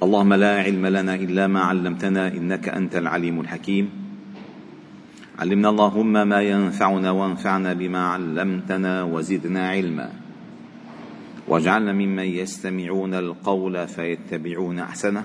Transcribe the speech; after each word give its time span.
اللهم 0.00 0.34
لا 0.34 0.62
علم 0.62 0.86
لنا 0.86 1.14
إلا 1.14 1.46
ما 1.46 1.60
علمتنا 1.60 2.28
إنك 2.28 2.68
أنت 2.68 2.96
العليم 2.96 3.40
الحكيم. 3.40 3.90
علمنا 5.38 5.68
اللهم 5.68 6.12
ما 6.12 6.40
ينفعنا 6.40 7.10
وانفعنا 7.10 7.72
بما 7.72 8.06
علمتنا 8.06 9.02
وزدنا 9.02 9.68
علما. 9.68 10.10
واجعلنا 11.48 11.92
ممن 11.92 12.24
يستمعون 12.24 13.14
القول 13.14 13.88
فيتبعون 13.88 14.78
أحسنه. 14.78 15.24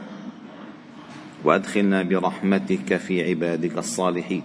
وأدخلنا 1.44 2.04
برحمتك 2.04 2.98
في 2.98 3.30
عبادك 3.30 3.78
الصالحين. 3.78 4.44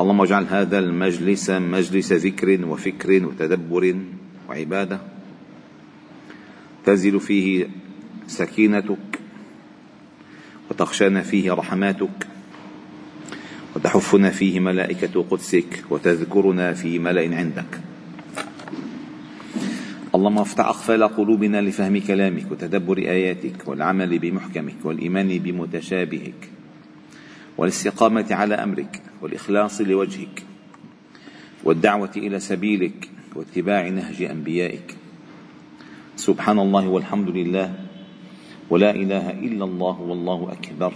اللهم 0.00 0.20
اجعل 0.20 0.46
هذا 0.50 0.78
المجلس 0.78 1.50
مجلس 1.50 2.12
ذكر 2.12 2.66
وفكر 2.66 3.26
وتدبر 3.26 3.96
وعبادة 4.48 5.00
تنزل 6.84 7.20
فيه 7.20 7.85
سكينتك 8.26 9.20
وتخشانا 10.70 11.22
فيه 11.22 11.52
رحماتك 11.52 12.26
وتحفنا 13.76 14.30
فيه 14.30 14.60
ملائكة 14.60 15.24
قدسك 15.30 15.84
وتذكرنا 15.90 16.72
في 16.72 16.98
ملأ 16.98 17.36
عندك. 17.36 17.80
اللهم 20.14 20.38
افتح 20.38 20.66
أقفال 20.66 21.02
قلوبنا 21.08 21.60
لفهم 21.60 22.00
كلامك 22.00 22.50
وتدبر 22.50 22.98
آياتك 22.98 23.68
والعمل 23.68 24.18
بمحكمك 24.18 24.76
والإيمان 24.84 25.38
بمتشابهك 25.38 26.48
والاستقامة 27.58 28.26
على 28.30 28.54
أمرك 28.54 29.02
والإخلاص 29.22 29.80
لوجهك 29.80 30.42
والدعوة 31.64 32.10
إلى 32.16 32.40
سبيلك 32.40 33.10
واتباع 33.34 33.88
نهج 33.88 34.22
أنبيائك. 34.22 34.96
سبحان 36.16 36.58
الله 36.58 36.88
والحمد 36.88 37.28
لله. 37.28 37.85
ولا 38.70 38.90
إله 38.90 39.30
إلا 39.30 39.64
الله 39.64 40.00
والله 40.00 40.52
أكبر. 40.52 40.92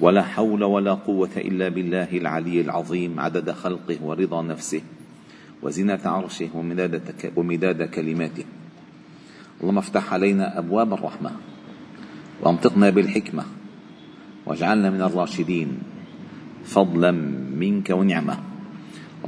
ولا 0.00 0.22
حول 0.22 0.64
ولا 0.64 0.94
قوة 0.94 1.30
إلا 1.36 1.68
بالله 1.68 2.08
العلي 2.12 2.60
العظيم 2.60 3.20
عدد 3.20 3.50
خلقه 3.50 3.98
ورضا 4.02 4.42
نفسه 4.42 4.82
وزنة 5.62 6.00
عرشه 6.04 6.48
ومداد, 6.54 7.02
ومداد 7.36 7.82
كلماته. 7.82 8.44
اللهم 9.60 9.78
افتح 9.78 10.12
علينا 10.12 10.58
أبواب 10.58 10.92
الرحمة 10.92 11.30
وأمطقنا 12.42 12.90
بالحكمة 12.90 13.44
واجعلنا 14.46 14.90
من 14.90 15.02
الراشدين. 15.02 15.78
فضلا 16.64 17.10
منك 17.56 17.90
ونعمة. 17.90 18.38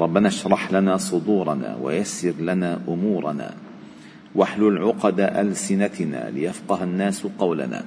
ربنا 0.01 0.29
اشرح 0.29 0.73
لنا 0.73 0.97
صدورنا 0.97 1.79
ويسر 1.83 2.35
لنا 2.41 2.81
أمورنا. 2.89 3.64
واحلل 4.35 4.79
عقد 4.79 5.21
ألسنتنا 5.21 6.31
ليفقه 6.31 6.85
الناس 6.85 7.27
قولنا. 7.39 7.85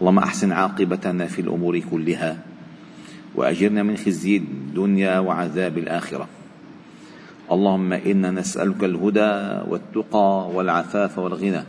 اللهم 0.00 0.18
أحسن 0.18 0.52
عاقبتنا 0.52 1.26
في 1.26 1.40
الأمور 1.40 1.78
كلها 1.78 2.38
وأجرنا 3.34 3.82
من 3.82 3.96
خزي 3.96 4.36
الدنيا 4.36 5.18
وعذاب 5.18 5.78
الآخرة. 5.78 6.28
اللهم 7.52 7.92
إنا 7.92 8.30
نسألك 8.30 8.84
الهدى 8.84 9.32
والتقى 9.70 10.50
والعفاف 10.54 11.18
والغنى. 11.18 11.62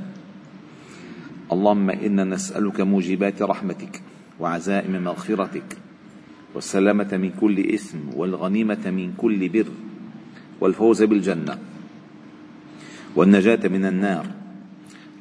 اللهم 1.52 1.90
إنا 1.90 2.23
نسألك 2.23 2.81
موجبات 2.81 3.42
رحمتك 3.42 4.02
وعزائم 4.40 5.03
مغفرتك 5.03 5.78
والسلامة 6.56 7.18
من 7.18 7.31
كل 7.42 7.73
إثم 7.73 7.97
والغنيمة 8.16 8.84
من 8.86 9.14
كل 9.18 9.50
بر 9.50 9.68
والفوز 10.62 11.03
بالجنة. 11.03 11.58
والنجاة 13.16 13.67
من 13.67 13.86
النار. 13.86 14.25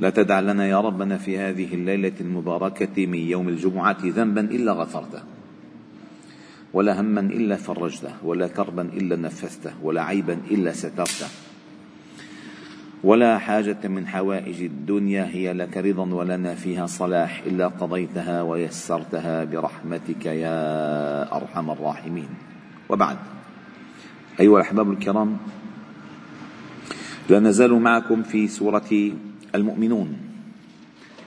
لا 0.00 0.10
تدع 0.10 0.40
لنا 0.40 0.66
يا 0.66 0.80
ربنا 0.80 1.18
في 1.18 1.38
هذه 1.38 1.74
الليلة 1.74 2.12
المباركة 2.20 3.06
من 3.06 3.18
يوم 3.18 3.48
الجمعة 3.48 3.98
ذنبا 4.04 4.40
إلا 4.40 4.72
غفرته 4.72 5.22
ولا 6.72 7.00
هما 7.00 7.20
إلا 7.20 7.56
فرجته 7.56 8.24
ولا 8.24 8.48
كربا 8.48 8.82
إلا 8.82 9.16
نفذته 9.16 9.72
ولا 9.82 10.02
عيبا 10.02 10.38
إلا 10.50 10.72
سترته. 10.72 11.26
ولا 13.04 13.38
حاجة 13.38 13.88
من 13.88 14.06
حوائج 14.06 14.62
الدنيا 14.62 15.26
هي 15.26 15.52
لك 15.52 15.76
رضا 15.76 16.14
ولنا 16.14 16.54
فيها 16.54 16.86
صلاح 16.86 17.42
إلا 17.47 17.69
قضيتها 17.69 18.42
ويسرتها 18.42 19.44
برحمتك 19.44 20.26
يا 20.26 20.56
أرحم 21.36 21.70
الراحمين. 21.70 22.28
وبعد. 22.88 23.16
أيها 24.41 24.56
الأحباب 24.56 24.91
الكرام 24.91 25.36
لا 27.31 27.41
نزال 27.41 27.72
معكم 27.72 28.22
في 28.22 28.49
سورة 28.49 29.12
المؤمنون. 29.55 30.16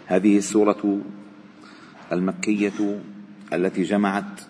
هذه 0.06 0.38
السورة 0.38 1.00
المكية 2.12 3.00
التي 3.54 3.84
جمعت 3.84 4.42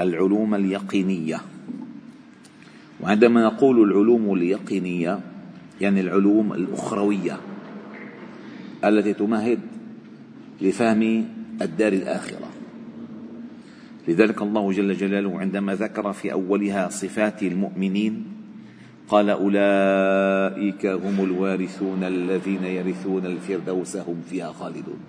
العلوم 0.00 0.54
اليقينية. 0.54 1.40
وعندما 3.00 3.44
نقول 3.44 3.90
العلوم 3.90 4.34
اليقينية 4.34 5.20
يعني 5.80 6.00
العلوم 6.00 6.52
الأخروية 6.52 7.40
التي 8.84 9.14
تمهد 9.14 9.60
لفهم 10.60 11.28
الدار 11.62 11.92
الآخرة. 11.92 12.48
لذلك 14.08 14.42
الله 14.42 14.72
جل 14.72 14.94
جلاله 14.94 15.40
عندما 15.40 15.74
ذكر 15.74 16.12
في 16.12 16.32
أولها 16.32 16.88
صفات 16.88 17.42
المؤمنين 17.42 18.35
قال 19.08 19.30
أولئك 19.30 20.86
هم 20.86 21.24
الوارثون 21.24 22.04
الذين 22.04 22.64
يرثون 22.64 23.26
الفردوس 23.26 23.96
هم 23.96 24.22
فيها 24.30 24.52
خالدون. 24.52 25.00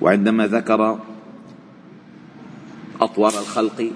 وعندما 0.00 0.46
ذكر 0.46 0.98
أطوار 3.00 3.32
الخلق 3.32 3.90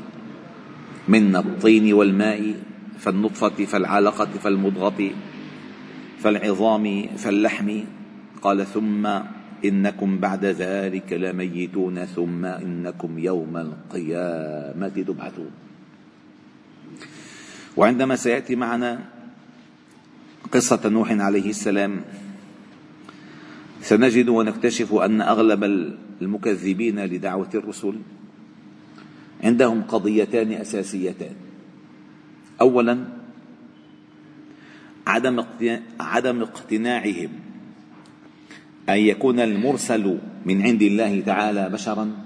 من 1.08 1.36
الطين 1.36 1.92
والماء 1.92 2.54
فالنطفة 2.98 3.64
فالعلقة 3.64 4.24
فالمضغة 4.24 5.10
فالعظام 6.18 7.06
فاللحم 7.16 7.80
قال 8.42 8.66
ثم 8.66 9.06
إنكم 9.64 10.18
بعد 10.18 10.44
ذلك 10.44 11.12
لميتون 11.12 12.04
ثم 12.04 12.44
إنكم 12.44 13.18
يوم 13.18 13.56
القيامة 13.56 14.88
تبعثون. 14.88 15.65
وعندما 17.76 18.16
سيأتي 18.16 18.56
معنا 18.56 19.04
قصة 20.52 20.88
نوح 20.88 21.12
عليه 21.12 21.50
السلام 21.50 22.04
سنجد 23.82 24.28
ونكتشف 24.28 24.94
أن 24.94 25.20
أغلب 25.20 25.64
المكذبين 26.22 27.04
لدعوة 27.04 27.50
الرسل 27.54 27.94
عندهم 29.44 29.82
قضيتان 29.82 30.52
أساسيتان. 30.52 31.34
اولا 32.60 33.04
عدم 35.06 35.44
عدم 36.00 36.42
اقتناعهم 36.42 37.28
أن 38.88 38.98
يكون 38.98 39.40
المرسل 39.40 40.18
من 40.46 40.62
عند 40.62 40.82
الله 40.82 41.20
تعالى 41.20 41.68
بشرا 41.68 42.16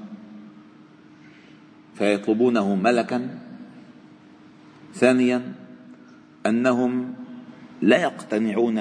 فيطلبونه 1.94 2.74
ملكا 2.74 3.39
ثانيا 4.94 5.52
أنهم 6.46 7.14
لا 7.82 7.96
يقتنعون 8.02 8.78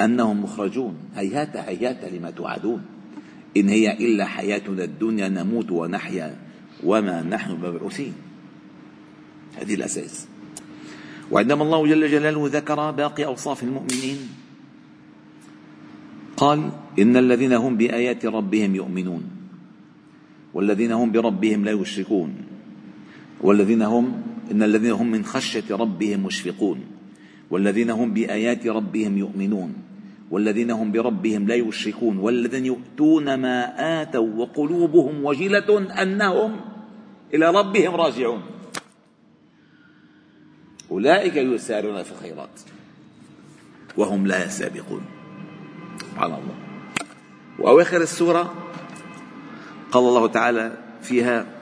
أنهم 0.00 0.42
مخرجون. 0.42 0.94
هيهات 1.16 1.56
هيهات 1.56 2.04
لما 2.04 2.30
توعدون. 2.30 2.82
إن 3.56 3.68
هي 3.68 3.92
إلا 3.92 4.24
حياتنا 4.24 4.84
الدنيا 4.84 5.28
نموت 5.28 5.70
ونحيا 5.70 6.36
وما 6.84 7.22
نحن 7.22 7.52
مبعوثين. 7.52 8.12
هذه 9.60 9.74
الأساس. 9.74 10.28
وعندما 11.30 11.62
الله 11.62 11.86
جل 11.86 12.08
جلاله 12.08 12.48
ذكر 12.52 12.90
باقي 12.90 13.24
أوصاف 13.24 13.62
المؤمنين 13.62 14.18
قال 16.36 16.70
إن 16.98 17.16
الذين 17.16 17.52
هم 17.52 17.76
بآيات 17.76 18.26
ربهم 18.26 18.74
يؤمنون 18.74 19.22
والذين 20.54 20.92
هم 20.92 21.12
بربهم 21.12 21.64
لا 21.64 21.72
يشركون 21.72 22.34
والذين 23.40 23.82
هم 23.82 24.22
إن 24.50 24.62
الذين 24.62 24.90
هم 24.90 25.10
من 25.10 25.24
خشية 25.24 25.64
ربهم 25.70 26.20
مشفقون 26.20 26.80
والذين 27.50 27.90
هم 27.90 28.14
بآيات 28.14 28.66
ربهم 28.66 29.18
يؤمنون 29.18 29.74
والذين 30.30 30.70
هم 30.70 30.92
بربهم 30.92 31.46
لا 31.46 31.54
يشركون 31.54 32.18
والذين 32.18 32.66
يؤتون 32.66 33.34
ما 33.34 33.74
آتوا 34.02 34.34
وقلوبهم 34.36 35.24
وجلة 35.24 36.02
أنهم 36.02 36.60
إلى 37.34 37.50
ربهم 37.50 37.94
راجعون. 37.94 38.42
أولئك 40.90 41.36
يسارون 41.36 42.02
في 42.02 42.12
الخيرات 42.12 42.60
وهم 43.96 44.26
لا 44.26 44.48
سابقون. 44.48 45.02
سبحان 46.00 46.30
الله. 46.30 46.54
وأواخر 47.58 48.00
السورة 48.00 48.54
قال 49.92 50.04
الله 50.04 50.26
تعالى 50.26 50.72
فيها 51.02 51.57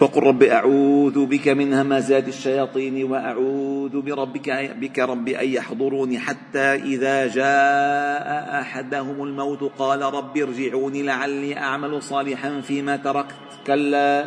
وقل 0.00 0.22
رب 0.22 0.42
أعوذ 0.42 1.26
بك 1.26 1.48
من 1.48 1.74
همزات 1.74 2.28
الشياطين 2.28 3.04
وأعوذ 3.04 4.00
بربك 4.00 4.76
بك 4.80 4.98
رب 4.98 5.28
أن 5.28 5.48
يحضروني 5.48 6.18
حتى 6.18 6.74
إذا 6.74 7.26
جاء 7.26 8.60
أحدهم 8.60 9.22
الموت 9.22 9.72
قال 9.78 10.02
رب 10.02 10.36
ارجعوني 10.36 11.02
لعلي 11.02 11.56
أعمل 11.56 12.02
صالحا 12.02 12.60
فيما 12.60 12.96
تركت. 12.96 13.34
كلا. 13.66 14.26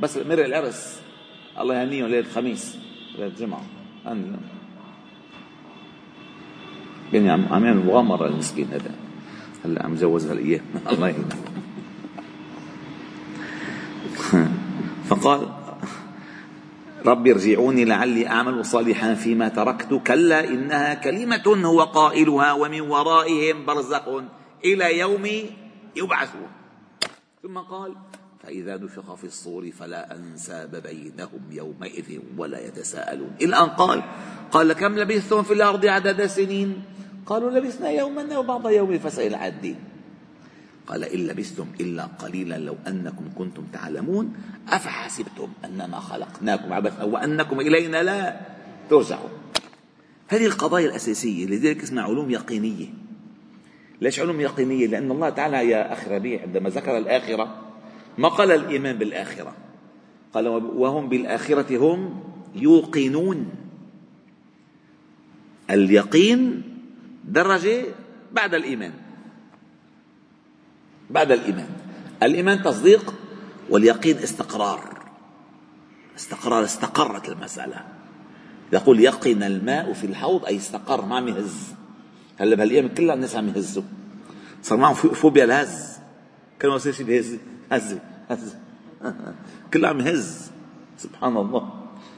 بس 0.00 0.16
مرق 0.16 0.44
العرس. 0.44 1.02
الله 1.60 1.74
يهنيهم 1.74 2.06
ليلة 2.06 2.26
الخميس 2.28 2.78
ليلة 3.14 3.26
الجمعة. 3.26 3.62
يعني 7.12 7.30
عم 7.30 7.46
عم 7.50 7.64
يعمل 7.64 7.86
مغامرة 7.86 8.26
المسكين 8.26 8.68
هذا. 8.72 8.94
هلا 9.64 9.84
عم 9.84 9.94
جوزها 9.94 10.34
لإياه 10.34 10.60
الله 10.92 11.08
يهنيه 11.08 11.63
فقال 15.08 15.40
رب 17.06 17.26
ارجعوني 17.26 17.84
لعلي 17.84 18.26
أعمل 18.26 18.64
صالحا 18.64 19.14
فيما 19.14 19.48
تركت. 19.48 19.94
كلا 20.06 20.48
إنها 20.48 20.94
كلمة 20.94 21.46
هو 21.64 21.80
قائلها 21.82 22.52
ومن 22.52 22.80
ورائهم 22.80 23.66
برزق 23.66 24.22
إلى 24.64 24.98
يوم 24.98 25.24
يبعثون. 25.96 26.48
ثم 27.42 27.58
قال 27.58 27.92
فإذا 28.42 28.76
نفخ 28.76 29.14
في 29.14 29.24
الصور 29.24 29.70
فلا 29.70 30.16
أنساب 30.16 30.72
بينهم 30.76 31.42
يومئذ 31.50 32.20
ولا 32.36 32.66
يتساءلون. 32.66 33.30
إلى 33.40 33.56
أن 33.56 33.68
قال 33.76 34.02
قال 34.52 34.72
كم 34.72 34.98
لبثتم 34.98 35.42
في 35.42 35.52
الأرض 35.52 35.86
عدد 35.86 36.26
سنين؟ 36.26 36.82
قالوا 37.26 37.50
لبثنا 37.50 37.90
يوما 37.90 38.34
أو 38.34 38.42
بعض 38.42 38.68
يوم 38.68 38.98
فسأل 38.98 39.34
عدين 39.34 39.93
قال 40.86 41.04
إن 41.04 41.26
لبثتم 41.26 41.66
إلا 41.80 42.04
قليلا 42.04 42.58
لو 42.58 42.76
أنكم 42.86 43.30
كنتم 43.38 43.64
تعلمون 43.72 44.36
أفحسبتم 44.68 45.48
أنما 45.64 46.00
خلقناكم 46.00 46.72
عبثا 46.72 47.02
وأنكم 47.02 47.60
إلينا 47.60 48.02
لا 48.02 48.40
ترجعون. 48.90 49.30
هذه 50.28 50.46
القضايا 50.46 50.86
الأساسية 50.86 51.46
لذلك 51.46 51.82
اسمها 51.82 52.04
علوم 52.04 52.30
يقينية. 52.30 52.86
ليش 54.00 54.20
علوم 54.20 54.40
يقينية؟ 54.40 54.86
لأن 54.86 55.10
الله 55.10 55.30
تعالى 55.30 55.68
يا 55.68 55.92
أخ 55.92 56.08
ربيع 56.08 56.42
عندما 56.42 56.70
ذكر 56.70 56.98
الآخرة 56.98 57.62
ما 58.18 58.28
قال 58.28 58.50
الإيمان 58.50 58.98
بالآخرة؟ 58.98 59.54
قال 60.34 60.48
وهم 60.48 61.08
بالآخرة 61.08 61.76
هم 61.76 62.20
يوقنون. 62.54 63.50
اليقين 65.70 66.62
درجة 67.24 67.84
بعد 68.32 68.54
الإيمان. 68.54 68.92
بعد 71.10 71.32
الإيمان. 71.32 71.68
الإيمان 72.22 72.62
تصديق 72.62 73.14
واليقين 73.70 74.18
استقرار. 74.18 74.98
استقرار 76.16 76.64
استقرت 76.64 77.28
المسألة. 77.28 77.84
يقول 78.72 79.00
يقن 79.00 79.42
الماء 79.42 79.92
في 79.92 80.06
الحوض 80.06 80.44
أي 80.44 80.56
استقر 80.56 81.04
ما 81.04 81.16
عم 81.16 81.28
يهز 81.28 81.74
هلا 82.38 82.56
بهالأيام 82.56 82.88
كلها 82.88 83.14
الناس 83.14 83.36
عم 83.36 83.48
يهزوا؟ 83.48 83.82
صار 84.62 84.78
معهم 84.78 84.94
فوبيا 84.94 85.44
الهز 85.44 85.98
كانوا 86.60 86.76
يصير 86.76 86.92
شيء 86.92 87.06
بهز 87.06 87.36
هز 87.72 87.98
هز. 88.30 88.56
كله 89.74 89.88
عم 89.88 90.00
يهز. 90.00 90.50
سبحان 90.98 91.36
الله. 91.36 91.70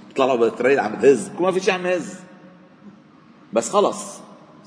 بيطلعوا 0.08 0.36
بالتريل 0.36 0.80
عم 0.80 1.00
تهز. 1.00 1.30
ما 1.40 1.50
في 1.50 1.60
شيء 1.60 1.74
عم 1.74 1.86
يهز. 1.86 2.14
بس 3.52 3.70
خلص. 3.70 4.18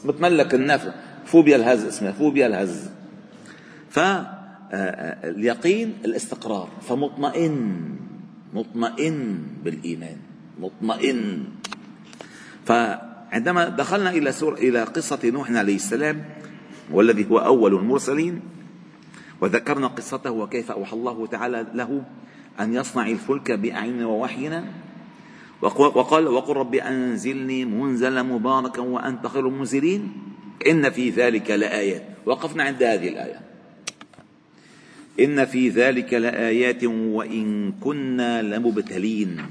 متملك 0.06 0.54
النفس 0.54 0.88
فوبيا 1.25 1.56
الهز 1.56 1.86
اسمها 1.86 2.12
فوبيا 2.12 2.48
الهز. 2.48 2.89
فاليقين 3.89 5.88
الاستقرار. 6.06 6.69
فمطمئن 6.81 7.86
مطمئن 8.53 9.38
بالإيمان 9.63 10.18
مطمئن. 10.59 11.44
فعندما 12.65 13.69
دخلنا 13.69 14.09
إلى 14.09 14.31
سورة 14.31 14.56
إلى 14.56 14.83
قصة 14.83 15.19
نوح 15.24 15.51
عليه 15.51 15.75
السلام 15.75 16.25
والذي 16.91 17.30
هو 17.31 17.38
أول 17.38 17.75
المرسلين 17.75 18.41
وذكرنا 19.41 19.88
قصته 19.88 20.31
وكيف 20.31 20.71
أوحى 20.71 20.94
الله 20.94 21.27
تعالى 21.27 21.65
له 21.74 22.03
أن 22.59 22.74
يصنع 22.74 23.07
الفلك 23.07 23.51
بأعيننا 23.51 24.06
ووحينا 24.06 24.65
وقال 25.62 26.27
وقل 26.27 26.53
رب 26.53 26.75
أنزلني 26.75 27.65
منزلا 27.65 28.24
مباركا 28.24 28.81
وأنت 28.81 29.27
خير 29.27 29.47
المنزلين 29.47 30.13
إن 30.68 30.89
في 30.89 31.09
ذلك 31.09 31.51
لآيات. 31.51 32.03
وقفنا 32.25 32.63
عند 32.63 32.83
هذه 32.83 33.07
الآية. 33.07 33.49
إن 35.19 35.45
في 35.45 35.69
ذلك 35.69 36.13
لآيات 36.13 36.83
وإن 36.83 37.71
كنا 37.71 38.42
لمبتلين. 38.42 39.45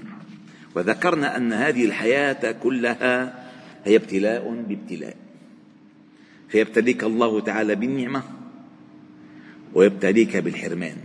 وذكرنا 0.74 1.36
أن 1.36 1.52
هذه 1.52 1.84
الحياة 1.84 2.52
كلها 2.52 3.44
هي 3.84 3.96
ابتلاء 3.96 4.64
بابتلاء. 4.68 5.16
فيبتليك 6.48 7.04
الله 7.04 7.40
تعالى 7.40 7.74
بالنعمة 7.74 8.22
ويبتليك 9.74 10.36
بالحرمان. 10.36 10.96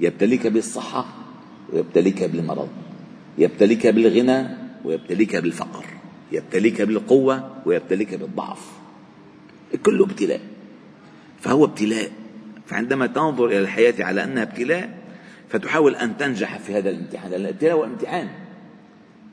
يبتليك 0.00 0.46
بالصحة 0.46 1.06
ويبتليك 1.72 2.22
بالمرض. 2.24 2.68
يبتليك 3.38 3.86
بالغنى 3.86 4.46
ويبتليك 4.84 5.36
بالفقر. 5.36 5.84
يبتليك 6.32 6.82
بالقوة 6.82 7.56
ويبتليك 7.66 8.14
بالضعف. 8.14 8.72
كله 9.82 10.04
ابتلاء. 10.04 10.40
فهو 11.40 11.64
ابتلاء. 11.64 12.10
فعندما 12.68 13.06
تنظر 13.06 13.46
إلى 13.46 13.58
الحياة 13.58 13.94
على 14.00 14.24
أنها 14.24 14.42
ابتلاء 14.42 14.98
فتحاول 15.48 15.94
أن 15.94 16.16
تنجح 16.16 16.58
في 16.58 16.74
هذا 16.74 16.90
الامتحان 16.90 17.30
لأن 17.30 17.40
الابتلاء 17.40 17.74
هو 17.74 17.84
امتحان. 17.84 18.28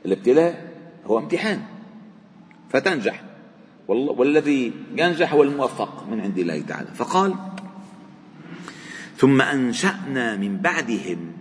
الابتلاء 0.06 0.72
هو 1.06 1.18
امتحان. 1.18 1.60
فتنجح. 2.70 3.22
والذي 3.88 4.72
ينجح 4.96 5.32
هو 5.32 5.42
الموفق 5.42 6.06
من 6.10 6.20
عند 6.20 6.38
الله 6.38 6.60
تعالى. 6.60 6.88
فقال 6.94 7.34
ثم 9.16 9.42
أنشأنا 9.42 10.36
من 10.36 10.56
بعدهم 10.56 11.32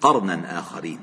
قرنا 0.00 0.58
آخرين. 0.58 0.98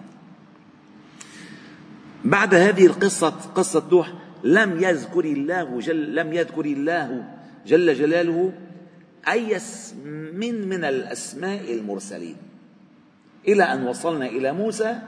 بعد 2.26 2.54
هذه 2.54 2.86
القصة 2.86 3.30
قصة 3.30 3.84
نوح 3.92 4.14
لم 4.44 4.84
يذكر 4.84 5.26
الله 5.26 5.80
جل 5.80 6.16
لم 6.16 6.34
يذكر 6.34 6.66
الله 6.66 7.24
جل 7.68 7.94
جلاله 7.94 8.54
أي 9.28 9.56
اسم 9.56 10.08
من 10.70 10.84
الأسماء 10.84 11.74
المرسلين. 11.74 12.38
إلى 13.48 13.64
أن 13.64 13.88
وصلنا 13.88 14.26
إلى 14.26 14.54
موسى 14.54 15.00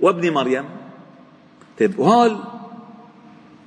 وابن 0.00 0.30
مريم. 0.30 0.64
طيب 1.78 1.98
وهول 1.98 2.38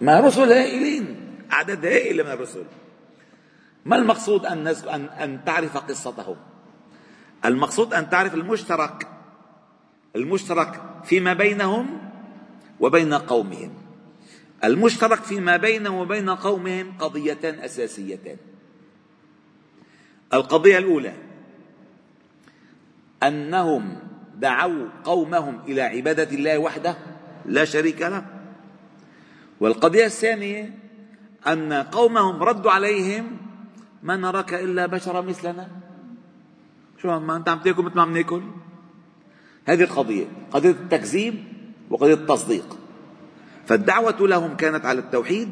ما 0.01 0.19
رسل 0.19 0.51
هائلين 0.51 1.15
أعداد 1.51 1.85
هائلة 1.85 2.23
من 2.23 2.31
الرسل. 2.31 2.63
ما 3.85 3.95
المقصود 3.95 4.45
أن, 4.45 4.67
أن, 4.67 5.05
أن 5.05 5.39
تعرف 5.45 5.77
قصتهم؟ 5.77 6.35
المقصود 7.45 7.93
أن 7.93 8.09
تعرف 8.09 8.33
المشترك 8.33 9.07
المشترك 10.15 10.81
فيما 11.05 11.33
بينهم 11.33 11.99
وبين 12.79 13.13
قومهم. 13.13 13.73
المشترك 14.63 15.23
فيما 15.23 15.57
بينهم 15.57 15.95
وبين 15.95 16.29
قومهم 16.29 16.97
قضيتان 16.99 17.59
أساسيتان. 17.59 18.37
القضية 20.33 20.77
الأولى 20.77 21.13
أنهم 23.23 23.95
دعوا 24.37 24.87
قومهم 25.03 25.59
إلى 25.67 25.81
عبادة 25.81 26.35
الله 26.35 26.57
وحده 26.57 26.97
لا 27.45 27.65
شريك 27.65 28.01
له. 28.01 28.25
والقضية 29.59 30.05
الثانية 30.05 30.73
أن 31.47 31.73
قومهم 31.73 32.43
ردوا 32.43 32.71
عليهم 32.71 33.37
ما 34.03 34.15
نراك 34.15 34.53
إلا 34.53 34.85
بشرا 34.85 35.21
مثلنا. 35.21 35.67
شو 37.01 37.19
ما 37.19 37.35
أنت 37.35 37.49
عم 37.49 37.59
تأكل 37.59 37.83
مثل 37.83 37.95
ما 37.95 38.01
عم 38.01 38.17
نأكل؟ 38.17 38.41
هذه 39.65 39.83
القضية 39.83 40.25
قضية 40.51 40.71
التكذيب 40.71 41.43
وقضية 41.89 42.13
التصديق. 42.13 42.77
فالدعوة 43.65 44.27
لهم 44.27 44.55
كانت 44.55 44.85
على 44.85 44.99
التوحيد 44.99 45.49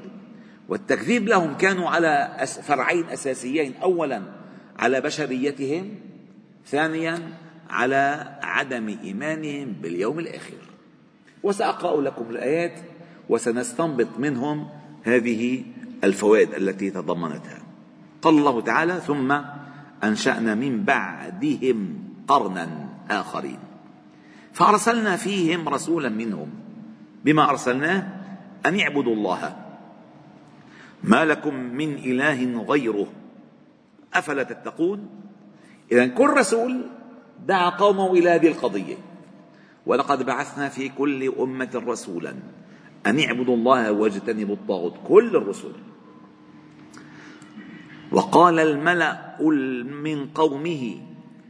والتكذيب 0.70 1.28
لهم 1.28 1.58
كانوا 1.58 1.90
على 1.90 2.46
فرعين 2.64 3.10
أساسيين. 3.10 3.74
أولا 3.82 4.45
على 4.80 5.02
بشريتهم 5.02 5.90
ثانيا 6.68 7.20
على 7.70 8.38
عدم 8.44 8.98
إيمانهم 9.04 9.72
باليوم 9.82 10.20
الآخر. 10.20 10.58
وسأقرأ 11.44 12.02
لكم 12.02 12.26
الآيات 12.30 12.80
وسنستنبط 13.30 14.08
منهم 14.20 14.68
هذه 15.04 15.64
الفوائد 16.04 16.54
التي 16.54 16.90
تضمنتها. 16.92 17.60
قال 18.22 18.38
الله 18.38 18.62
تعالى 18.62 19.02
ثم 19.08 19.38
أنشأنا 20.04 20.56
من 20.56 20.84
بعدهم 20.84 22.00
قرنا 22.28 22.90
آخرين. 23.10 23.60
فأرسلنا 24.54 25.16
فيهم 25.16 25.70
رسولا 25.70 26.10
منهم 26.10 26.50
بما 27.26 27.50
أرسلناه 27.50 28.08
أن 28.66 28.80
يعبدوا 28.80 29.16
الله. 29.16 29.56
ما 31.04 31.26
لكم 31.26 31.54
من 31.54 31.96
إله 31.96 32.64
غيره 32.64 33.08
أفلا 34.16 34.44
تتقون؟ 34.44 35.10
إذا 35.92 36.08
كل 36.08 36.30
رسول 36.30 36.82
دعا 37.46 37.70
قومه 37.70 38.14
إلى 38.14 38.30
هذه 38.30 38.48
القضية. 38.48 38.96
ولقد 39.86 40.26
بعثنا 40.26 40.70
في 40.70 40.90
كل 40.90 41.34
أمة 41.40 41.84
رسولا. 41.88 42.34
أن 43.06 43.20
اعبدوا 43.20 43.56
الله 43.56 43.92
واجتنبوا 43.92 44.56
الطاغوت. 44.56 44.94
كل 45.08 45.36
الرسل 45.36 45.72
وقال 48.12 48.60
الملأ 48.60 49.42
من 49.84 50.28
قومه 50.28 51.02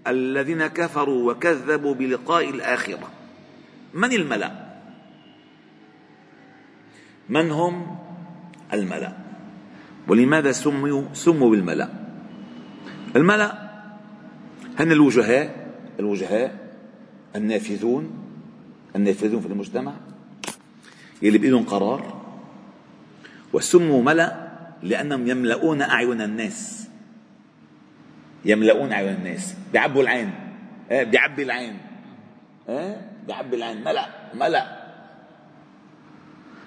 الذين 0.07 0.67
كفروا 0.67 1.31
وكذبوا 1.31 1.93
بلقاء 1.93 2.49
الآخرة. 2.49 3.11
من 3.93 4.11
الملأ؟ 4.11 4.51
من 7.29 7.51
هم؟ 7.51 7.97
الملأ. 8.73 9.17
ولماذا 10.07 10.51
سموا 10.51 11.13
سموا 11.13 11.49
بالملأ؟ 11.49 12.04
الملأ 13.15 13.69
هن 14.79 14.91
الوجهاء 14.91 15.67
الوجهاء 15.99 16.55
النافذون 17.35 18.11
النافذون 18.95 19.41
في 19.41 19.47
المجتمع 19.47 19.93
يلي 21.21 21.37
بإيدهم 21.37 21.63
قرار 21.63 22.21
وسموا 23.53 24.03
ملأ 24.03 24.45
لأنهم 24.83 25.27
يملؤون 25.27 25.81
أعين 25.81 26.21
الناس. 26.21 26.87
يملؤون 28.45 28.91
أعين 28.91 29.13
الناس. 29.13 29.55
بيعبوا 29.73 30.01
العين. 30.01 30.33
إيه؟ 30.91 31.03
بيعبي 31.03 31.43
العين. 31.43 31.77
إيه؟ 32.69 33.11
بيعبي 33.27 33.55
العين. 33.55 33.83
ملأ. 33.83 34.09
ملأ. 34.33 34.85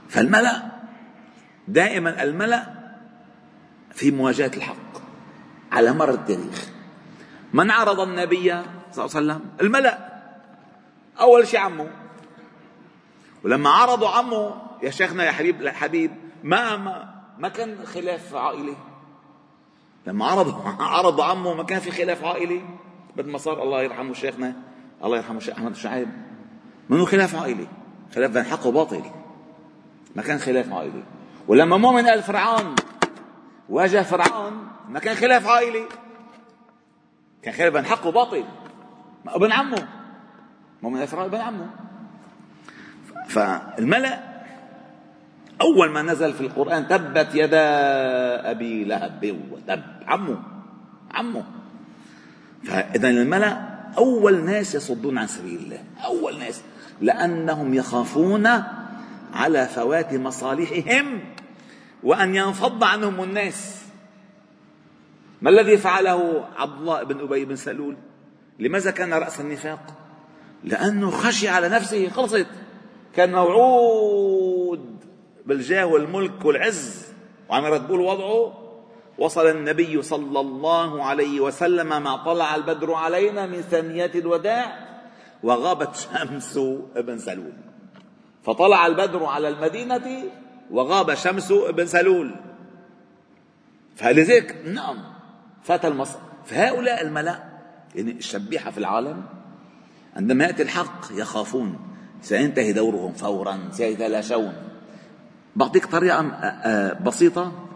فالملأ 0.08 0.62
دائما 1.68 2.22
الملأ 2.22 2.66
في 3.90 4.10
مواجهة 4.10 4.50
الحق. 4.56 5.07
على 5.72 5.92
مر 5.92 6.10
التاريخ. 6.10 6.68
من 7.52 7.70
عرض 7.70 8.00
النبي 8.00 8.48
صلى 8.48 8.54
الله 8.54 8.62
عليه 8.96 9.04
وسلم؟ 9.04 9.40
الملأ. 9.60 9.98
أول 11.20 11.46
شيء 11.46 11.60
عمه. 11.60 11.90
ولما 13.44 13.70
عرضوا 13.70 14.08
عمه 14.08 14.54
يا 14.82 14.90
شيخنا 14.90 15.24
يا 15.24 15.32
حبيب 15.32 15.68
حبيب 15.68 16.10
ما 16.44 16.76
ما, 16.76 17.14
ما 17.38 17.48
كان 17.48 17.86
خلاف 17.86 18.34
عائلي. 18.34 18.76
لما 20.06 20.26
عرضوا 20.26 20.54
عرضوا 20.80 21.24
عمه 21.24 21.54
ما 21.54 21.62
كان 21.62 21.80
في 21.80 21.90
خلاف 21.90 22.24
عائلي. 22.24 22.62
بعد 23.16 23.26
ما 23.26 23.38
صار 23.38 23.62
الله 23.62 23.82
يرحمه 23.82 24.14
شيخنا. 24.14 24.54
الله 25.04 25.16
يرحمه 25.16 25.38
الشيخ 25.38 25.54
أحمد 25.54 25.70
الشعيب. 25.70 26.08
منه 26.88 27.04
خلاف 27.04 27.34
عائلي؟ 27.34 27.66
خلاف 28.14 28.30
بين 28.30 28.44
حق 28.44 28.66
وباطل. 28.66 29.02
ما 30.16 30.22
كان 30.22 30.38
خلاف 30.38 30.72
عائلي. 30.72 31.02
ولما 31.48 31.76
مؤمن 31.76 32.06
قال 32.06 32.22
فرعون 32.22 32.74
واجه 33.68 34.02
فرعون. 34.02 34.68
ما 34.88 34.98
كان 34.98 35.14
خلاف 35.14 35.46
عائلي. 35.46 35.84
كان 37.42 37.54
خلاف 37.54 37.72
بين 37.72 37.84
حق 37.84 38.06
وباطل. 38.06 38.44
ابن 39.28 39.52
عمه. 39.52 39.88
مؤمن 40.82 40.98
قال 40.98 41.08
فرعون 41.08 41.26
ابن 41.26 41.40
عمه. 41.40 41.70
فالملأ 43.28 44.18
أول 45.60 45.90
ما 45.90 46.02
نزل 46.02 46.32
في 46.32 46.40
القرآن 46.40 46.88
تبت 46.88 47.28
يدا 47.34 47.60
أبي 48.50 48.84
لهب 48.84 49.40
وتب 49.52 49.82
عمه. 50.06 50.42
عمه. 51.14 51.44
فإذا 52.64 53.08
الملأ 53.08 53.78
أول 53.98 54.44
ناس 54.44 54.74
يصدون 54.74 55.18
عن 55.18 55.26
سبيل 55.26 55.60
الله. 55.60 55.84
أول 56.04 56.38
ناس. 56.38 56.62
لأنهم 57.00 57.74
يخافون 57.74 58.46
على 59.34 59.66
فوات 59.66 60.14
مصالحهم. 60.14 61.20
وأن 62.02 62.34
ينفض 62.34 62.84
عنهم 62.84 63.22
الناس. 63.22 63.84
ما 65.42 65.50
الذي 65.50 65.76
فعله 65.76 66.48
عبد 66.56 66.80
الله 66.80 67.02
بن 67.02 67.20
أبي 67.20 67.44
بن 67.44 67.56
سلول؟ 67.56 67.96
لماذا 68.58 68.90
كان 68.90 69.14
رأس 69.14 69.40
النفاق؟ 69.40 69.80
لأنه 70.64 71.10
خشي 71.10 71.48
على 71.48 71.68
نفسه 71.68 72.08
خلصت. 72.08 72.46
كان 73.14 73.32
موعود 73.32 75.04
بالجاه 75.46 75.86
والملك 75.86 76.44
والعز. 76.44 77.06
وعم 77.48 77.64
يرتبوا 77.64 78.12
وضعه 78.12 78.64
وصل 79.18 79.46
النبي 79.46 80.02
صلى 80.02 80.40
الله 80.40 81.04
عليه 81.04 81.40
وسلم 81.40 82.02
ما 82.02 82.16
طلع 82.16 82.54
البدر 82.54 82.94
علينا 82.94 83.46
من 83.46 83.60
ثنيات 83.60 84.16
الوداع 84.16 84.88
وغابت 85.42 85.96
شمس 85.96 86.58
ابن 86.96 87.18
سلول. 87.18 87.52
فطلع 88.44 88.86
البدر 88.86 89.24
على 89.24 89.48
المدينة 89.48 90.24
وغاب 90.70 91.14
شمس 91.14 91.50
ابن 91.50 91.86
سلول. 91.86 92.34
فلذلك 93.96 94.62
نعم. 94.66 94.98
فات 95.62 95.84
المصر 95.84 96.18
فهؤلاء 96.46 97.02
الملأ 97.02 97.44
يعني 97.94 98.12
الشبيحة 98.12 98.70
في 98.70 98.78
العالم 98.78 99.24
عندما 100.16 100.44
يأتي 100.44 100.62
الحق 100.62 101.06
يخافون. 101.12 101.78
سينتهي 102.22 102.72
دورهم 102.72 103.12
فورا 103.12 103.68
سيتلاشون 103.72 104.52
بعطيك 105.56 105.86
طريقة 105.86 106.94
بسيطة. 107.04 107.68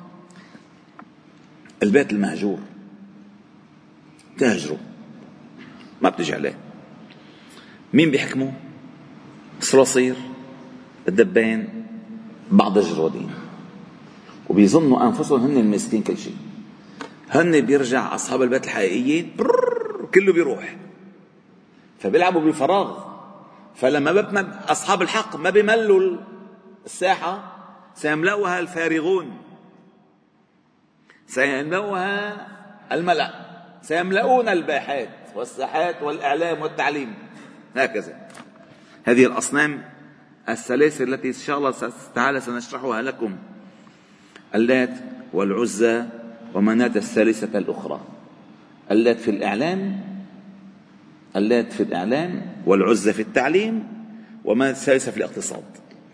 البيت 1.83 2.13
المهجور. 2.13 2.59
تهجره 4.39 4.79
ما 6.03 6.09
بتجي 6.09 6.35
عليه. 6.35 6.59
مين 7.93 8.11
بيحكمه؟ 8.11 8.53
الصراصير 9.61 10.17
الدبان 11.09 11.82
بعض 12.53 12.79
الجرودين. 12.79 13.31
وبيظنوا 14.49 15.03
أنفسهم 15.07 15.41
هن 15.41 15.57
الماسكين 15.57 16.03
كل 16.03 16.19
شيء. 16.19 16.37
هن 17.31 17.61
بيرجع 17.61 18.15
أصحاب 18.15 18.43
البيت 18.43 18.65
الحقيقيين 18.65 19.37
كله 20.15 20.33
بيروح. 20.33 20.77
فبيلعبوا 21.99 22.41
بالفراغ. 22.41 22.99
فلما 23.75 24.13
ببنى 24.13 24.47
أصحاب 24.69 25.03
الحق 25.03 25.37
ما 25.37 25.51
بيملوا 25.51 26.17
الساحة 26.87 27.57
سيملأها 27.95 28.61
الفارغون. 28.61 29.37
سيملأها 31.27 32.49
الملأ. 32.93 33.31
سيملؤون 33.83 34.49
الباحات 34.49 35.09
والساحات 35.37 36.03
والإعلام 36.03 36.63
والتعليم. 36.63 37.15
هكذا. 37.77 38.29
هذه 39.05 39.27
الأصنام 39.27 39.92
السلاسل 40.49 41.15
التي 41.15 41.29
إن 41.29 41.33
شاء 41.33 41.59
الله 41.59 41.75
تعالى 42.15 42.41
سنشرحها 42.41 43.03
لكم. 43.03 43.37
اللات 44.55 44.95
والعزى 45.33 46.05
ومناة 46.55 46.93
الثالثة 46.97 47.59
الأخرى. 47.59 48.01
اللات 48.91 49.21
في 49.21 49.31
الإعلام 49.31 50.01
اللات 51.37 51.73
في 51.73 51.83
الإعلام 51.83 52.47
والعزى 52.67 53.13
في 53.13 53.23
التعليم 53.23 53.89
ومناة 54.45 54.71
الثالثة 54.71 55.11
في 55.11 55.17
الاقتصاد. 55.17 55.65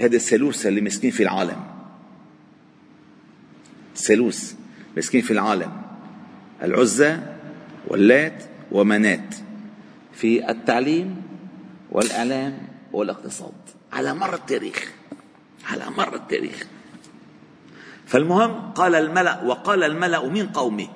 هذا 0.01 0.17
الثالوث 0.17 0.67
اللي 0.67 0.81
مسكين 0.81 1.11
في 1.11 1.23
العالم. 1.23 1.65
ثالوث 3.97 4.55
مسكين 4.97 5.21
في 5.21 5.31
العالم. 5.31 5.83
العزى 6.63 7.19
واللات 7.89 8.45
ومنات 8.73 9.35
في 10.13 10.51
التعليم 10.51 11.23
والإعلام 11.91 12.59
والإقتصاد. 12.93 13.53
على 13.93 14.15
مر 14.15 14.35
التاريخ 14.35 14.93
على 15.71 15.91
مر 15.91 16.15
التاريخ. 16.15 16.67
فالمهم 18.07 18.73
قال 18.73 18.95
الملأ 18.95 19.43
وقال 19.45 19.85
الملأ 19.85 20.29
من 20.29 20.47
قومه 20.47 20.89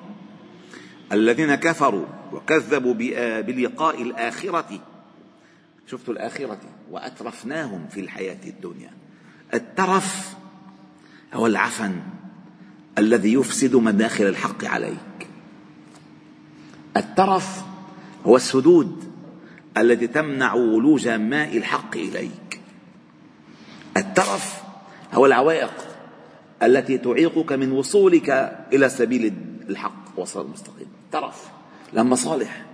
الذين 1.11 1.55
كفروا 1.55 2.05
وكذبوا 2.31 2.93
بلقاء 3.41 4.01
الآخرة. 4.01 4.79
شفتوا 5.87 6.13
الآخرة؟ 6.13 6.59
وأترفناهم 6.91 7.87
في 7.87 7.99
الحياة 7.99 8.39
الدنيا. 8.45 8.91
الترف 9.53 10.35
هو 11.33 11.47
العفن 11.47 12.01
الذي 12.97 13.33
يفسد 13.33 13.75
مداخل 13.75 14.25
الحق 14.25 14.65
عليك. 14.65 15.27
الترف 16.97 17.63
هو 18.25 18.35
السدود 18.35 19.13
التي 19.77 20.07
تمنع 20.07 20.53
ولوج 20.53 21.07
ماء 21.07 21.57
الحق 21.57 21.95
إليك. 21.95 22.61
الترف 23.97 24.63
هو 25.13 25.25
العوائق 25.25 25.73
التي 26.63 26.97
تعيقك 26.97 27.51
من 27.51 27.71
وصولك 27.71 28.29
إلى 28.73 28.89
سبيل 28.89 29.33
الحق 29.69 30.03
وصل 30.17 30.45
المستقيم. 30.45 30.87
ترف 31.11 31.47
لما 31.93 32.15
صالح 32.15 32.65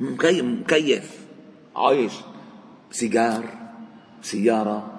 مكيف 0.00 1.10
عايش. 1.76 2.12
سيجار 2.90 3.44
سيارة 4.22 4.90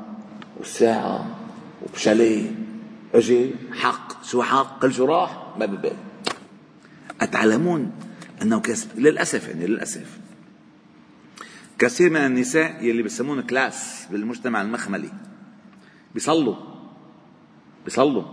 وساعة 0.59 1.35
وبشاليه 1.83 2.51
أجي. 3.13 3.51
حق. 3.73 4.23
شو 4.23 4.43
حق؟ 4.43 4.79
قل 4.79 4.93
شو 4.93 5.05
راح 5.05 5.43
ما 5.59 5.65
ببال 5.65 5.93
أتعلمون 7.21 7.91
أنه 8.41 8.59
كسب 8.59 8.99
للأسف 8.99 9.47
يعني 9.47 9.67
للأسف 9.67 10.17
كثير 11.79 12.09
من 12.09 12.17
النساء 12.17 12.83
يلي 12.83 13.03
بسمون 13.03 13.41
كلاس 13.41 14.05
بالمجتمع 14.11 14.61
المخملي 14.61 15.09
بيصلوا 16.17 16.55
بيصلوا. 17.85 18.23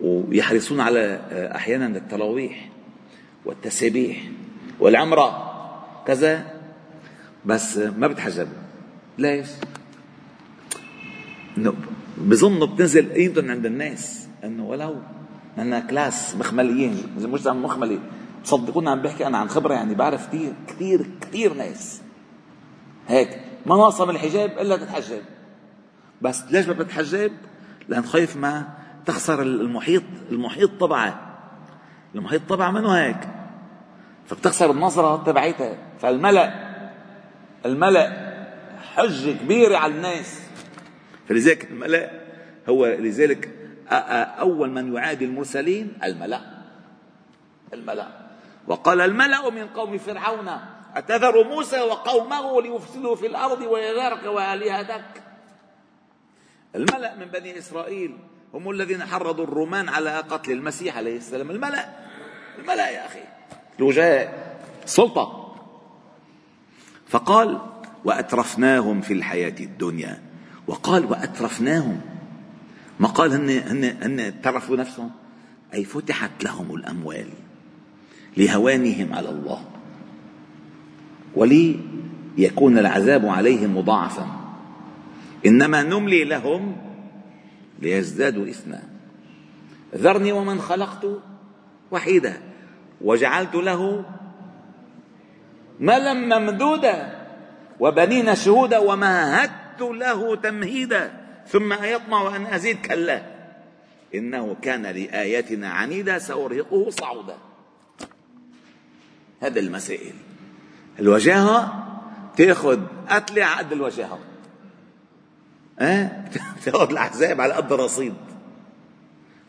ويحرصون 0.00 0.80
على 0.80 1.20
أحيانا 1.54 1.86
التراويح 1.86 2.70
والتسابيح 3.44 4.22
والعمرة 4.80 5.54
كذا 6.06 6.60
بس 7.44 7.76
ما 7.76 8.06
بتحجب. 8.06 8.48
ليش؟ 9.18 9.48
إنه 11.58 11.74
بظنوا 12.18 12.66
بتنزل 12.66 13.12
قيمتهم 13.12 13.50
عند 13.50 13.66
الناس 13.66 14.28
إنه 14.44 14.66
ولو 14.66 14.96
أنا 15.58 15.80
كلاس 15.80 16.36
مخمليين 16.36 17.02
مش 17.16 17.46
مخملي 17.46 17.98
تصدقوني 18.44 18.90
عم 18.90 19.02
بحكي 19.02 19.26
أنا 19.26 19.38
عن 19.38 19.48
خبرة 19.48 19.74
يعني 19.74 19.94
بعرف 19.94 20.26
كثير 20.28 20.52
كثير 20.66 21.06
كثير 21.20 21.54
ناس. 21.54 22.02
هيك 23.08 23.40
ما 23.66 23.76
ناقصه 23.76 24.04
من 24.04 24.10
الحجاب 24.10 24.50
إلا 24.58 24.76
تتحجب. 24.76 25.22
بس 26.24 26.44
ليش 26.50 26.66
ما 26.66 26.72
بتحجب؟ 26.72 27.32
لأن 27.88 28.04
خايف 28.04 28.36
ما 28.36 28.68
تخسر 29.06 29.42
المحيط 29.42 30.02
المحيط 30.30 30.70
تبعه 30.80 31.36
المحيط 32.14 32.42
تبعه 32.48 32.70
منه 32.70 32.92
هيك؟ 32.92 33.28
فبتخسر 34.26 34.70
النظرة 34.70 35.24
تبعيتها. 35.24 35.76
فالملأ 36.00 36.54
الملأ 37.66 38.34
حجة 38.94 39.32
كبيرة 39.32 39.76
على 39.76 39.94
الناس. 39.94 40.40
فلذلك 41.28 41.70
الملأ 41.70 42.10
هو 42.68 42.86
لذلك 42.86 43.50
أول 44.40 44.70
من 44.70 44.94
يعادي 44.94 45.24
المرسلين 45.24 45.98
الملأ. 46.04 46.40
الملأ. 47.72 48.08
وقال 48.66 49.00
الملأ 49.00 49.50
من 49.50 49.66
قوم 49.66 49.98
فرعون 49.98 50.50
أتذر 50.96 51.44
موسى 51.44 51.80
وقومه 51.80 52.62
ليفسدوا 52.62 53.16
في 53.16 53.26
الأرض 53.26 53.60
ويذرك 53.60 54.24
وآلهتك؟ 54.26 55.04
الملأ 56.74 57.16
من 57.16 57.26
بني 57.26 57.58
إسرائيل 57.58 58.16
هم 58.54 58.70
الذين 58.70 59.04
حرضوا 59.04 59.44
الرومان 59.44 59.88
على 59.88 60.16
قتل 60.18 60.52
المسيح 60.52 60.96
عليه 60.96 61.16
السلام. 61.16 61.50
الملأ 61.50 61.88
الملأ 62.58 62.90
يا 62.90 63.06
أخي. 63.06 63.22
الوجهاء 63.78 64.56
سلطة. 64.86 65.54
فقال 67.08 67.60
وأترفناهم 68.04 69.00
في 69.00 69.12
الحياة 69.12 69.54
الدنيا. 69.60 70.22
وقال 70.66 71.04
وأترفناهم. 71.04 72.00
ما 73.00 73.08
قال 73.08 73.32
هن 73.32 73.50
هن 73.50 73.84
هن 74.02 74.40
ترفوا 74.42 74.76
نفسهم؟ 74.76 75.10
أي 75.74 75.84
فتحت 75.84 76.44
لهم 76.44 76.74
الأموال 76.74 77.26
لهوانهم 78.36 79.14
على 79.14 79.28
الله. 79.28 79.64
وليكون 81.34 82.78
العذاب 82.78 83.26
عليهم 83.26 83.78
مضاعفا. 83.78 84.43
إنما 85.46 85.82
نملي 85.82 86.24
لهم 86.24 86.76
ليزدادوا 87.78 88.48
إثما. 88.48 88.82
ذرني 89.94 90.32
ومن 90.32 90.60
خلقت 90.60 91.06
وحيدا. 91.90 92.40
وجعلت 93.00 93.54
له 93.54 94.04
ملا 95.80 96.14
ممدودا. 96.14 97.26
وبنين 97.80 98.34
شهودا. 98.34 98.78
ومهدت 98.78 99.80
له 99.80 100.36
تمهيدا. 100.36 101.12
ثم 101.48 101.72
أيطمع 101.72 102.36
أن 102.36 102.46
أزيد 102.46 102.80
كلا. 102.80 103.22
إنه 104.14 104.56
كان 104.62 104.82
لآياتنا 104.82 105.68
عنيدا. 105.68 106.18
سأرهقه 106.18 106.90
صعودا. 106.90 107.36
هذا 109.40 109.60
المسائل. 109.60 110.14
الوجاهة 110.98 111.86
تأخذ 112.36 112.80
قتلة 113.08 113.46
قد 113.46 113.72
الوجاهة. 113.72 114.18
تأخذ 116.64 116.90
الأحزاب 116.90 117.40
على 117.40 117.54
قد 117.54 117.72
الرصيد 117.72 118.14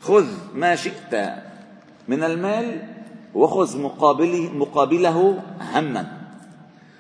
خذ 0.02 0.26
ما 0.54 0.76
شئت 0.76 1.34
من 2.08 2.24
المال 2.24 2.82
وخذ 3.34 3.82
مقابله, 3.82 4.54
مقابله 4.54 5.44
هما. 5.62 6.22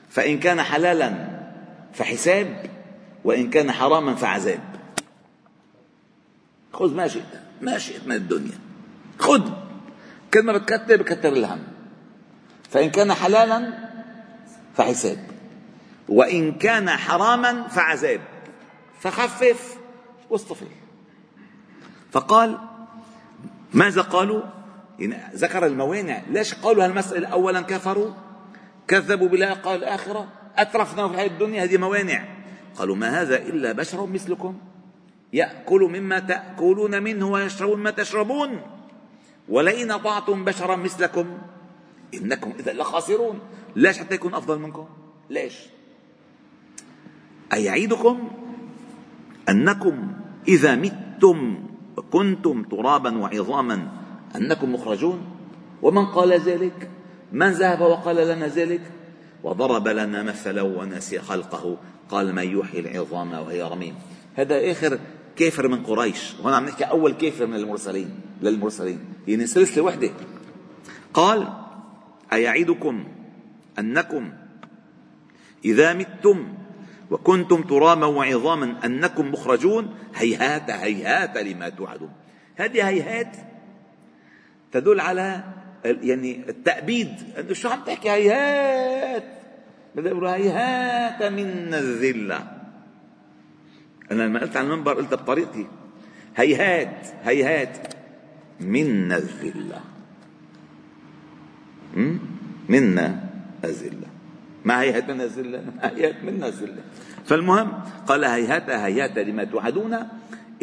فإن 0.09 0.39
كان 0.39 0.61
حلالا 0.61 1.27
فحساب 1.93 2.69
وإن 3.23 3.49
كان 3.49 3.71
حراما 3.71 4.15
فعذاب. 4.15 4.59
خذ 6.73 6.95
ما 6.95 7.07
شئت 7.07 7.41
ما 7.61 7.77
شئت 7.77 8.07
من 8.07 8.15
الدنيا. 8.15 8.59
خذ. 9.19 9.51
كل 10.33 10.43
ما 10.43 10.53
بتكتر 10.57 10.97
بكتر 10.97 11.33
الهم. 11.33 11.63
فإن 12.69 12.89
كان 12.89 13.13
حلالا 13.13 13.73
فحساب. 14.75 15.17
وإن 16.09 16.51
كان 16.51 16.89
حراما 16.89 17.67
فعذاب. 17.67 18.21
فخفف 19.05 19.77
واصطفي 20.29 20.65
فقال 22.11 22.57
ماذا 23.73 24.01
قالوا؟ 24.01 24.41
يعني 24.99 25.35
ذكر 25.35 25.65
الموانع. 25.65 26.21
ليش 26.29 26.53
قالوا 26.53 26.85
هالمسألة 26.85 27.27
أولا 27.27 27.61
كفروا؟ 27.61 28.11
كذبوا 28.87 29.27
بلقاء 29.27 29.75
الآخرة 29.75 30.27
أترفنا 30.57 31.07
في 31.07 31.13
الحياة 31.13 31.27
الدنيا 31.27 31.63
هذه 31.63 31.77
موانع. 31.77 32.25
قالوا 32.75 32.95
ما 32.95 33.21
هذا 33.21 33.37
إلا 33.37 33.71
بشر 33.71 34.05
مثلكم. 34.05 34.57
يأكل 35.33 35.81
مما 35.81 36.19
تأكلون 36.19 37.03
منه 37.03 37.27
ويشرب 37.27 37.77
مما 37.77 37.91
تشربون. 37.91 38.61
ولئن 39.49 39.91
أطعتم 39.91 40.45
بشرا 40.45 40.75
مثلكم 40.75 41.37
إنكم 42.13 42.53
إذا 42.59 42.73
لخاسرون. 42.73 43.39
ليش 43.75 43.97
حتى 43.97 44.15
يكون 44.15 44.33
أفضل 44.33 44.59
منكم؟ 44.59 44.87
ليش؟ 45.29 45.59
أيعيدكم؟ 47.53 48.44
أنكم 49.49 50.11
إذا 50.47 50.75
متم 50.75 51.57
وكنتم 51.97 52.63
ترابا 52.63 53.17
وعظاما 53.17 53.87
أنكم 54.35 54.73
مخرجون؟ 54.73 55.21
ومن 55.81 56.05
قال 56.05 56.33
ذلك؟ 56.33 56.89
من 57.31 57.51
ذهب 57.51 57.81
وقال 57.81 58.15
لنا 58.15 58.47
ذلك؟ 58.47 58.81
وضرب 59.43 59.87
لنا 59.87 60.23
مثلا 60.23 60.61
ونسي 60.61 61.19
خلقه 61.19 61.77
قال 62.09 62.35
من 62.35 62.59
يحيي 62.59 62.79
العظام 62.79 63.33
وهي 63.33 63.63
رميم. 63.63 63.95
هذا 64.35 64.71
آخر 64.71 64.99
كافر 65.35 65.67
من 65.67 65.83
قريش. 65.83 66.33
وهون 66.39 66.53
عم 66.53 66.65
نحكي 66.65 66.83
أول 66.83 67.13
كافر 67.13 67.47
من 67.47 67.55
المرسلين 67.55 68.09
للمرسلين. 68.41 68.99
يعني 69.27 69.47
سلسلة 69.47 69.83
وحدة 69.83 70.09
قال 71.13 71.47
أيعدكم 72.33 73.03
أنكم 73.79 74.31
إذا 75.65 75.93
متم 75.93 76.47
وكنتم 77.11 77.61
ترابا 77.61 78.05
وعظاما 78.05 78.85
أنكم 78.85 79.31
مخرجون. 79.31 79.95
هيهات 80.15 80.69
هيهات 80.69 81.37
لما 81.37 81.69
توعدون. 81.69 82.11
هذه 82.55 82.87
هيهات 82.87 83.37
تدل 84.71 84.99
على 84.99 85.43
يعني 85.85 86.49
التأبيد. 86.49 87.09
انه 87.39 87.53
شو 87.53 87.69
عم 87.69 87.79
تحكي؟ 87.85 88.11
هيهات. 88.11 89.23
هيهات 89.97 91.23
من 91.23 91.73
الذلة. 91.73 92.51
أنا 94.11 94.23
لما 94.23 94.39
قلت 94.39 94.57
على 94.57 94.67
المنبر 94.67 94.93
قلتها 94.93 95.15
بطريقتي. 95.15 95.67
هيهات 96.35 97.07
هيهات 97.23 97.93
من 98.59 99.11
الذلة. 99.11 99.81
منا 102.69 103.29
الذلة. 103.63 104.04
ما 104.65 104.81
هيهات 104.81 105.09
منا 105.09 105.23
الذلة 105.23 105.63
هيهات 105.81 106.23
منا 106.23 106.47
الذلة 106.47 106.81
فالمهم 107.25 107.71
قال 108.07 108.25
هيهات 108.25 108.69
هيهات 108.69 109.17
لما 109.17 109.43
توعدون 109.43 109.93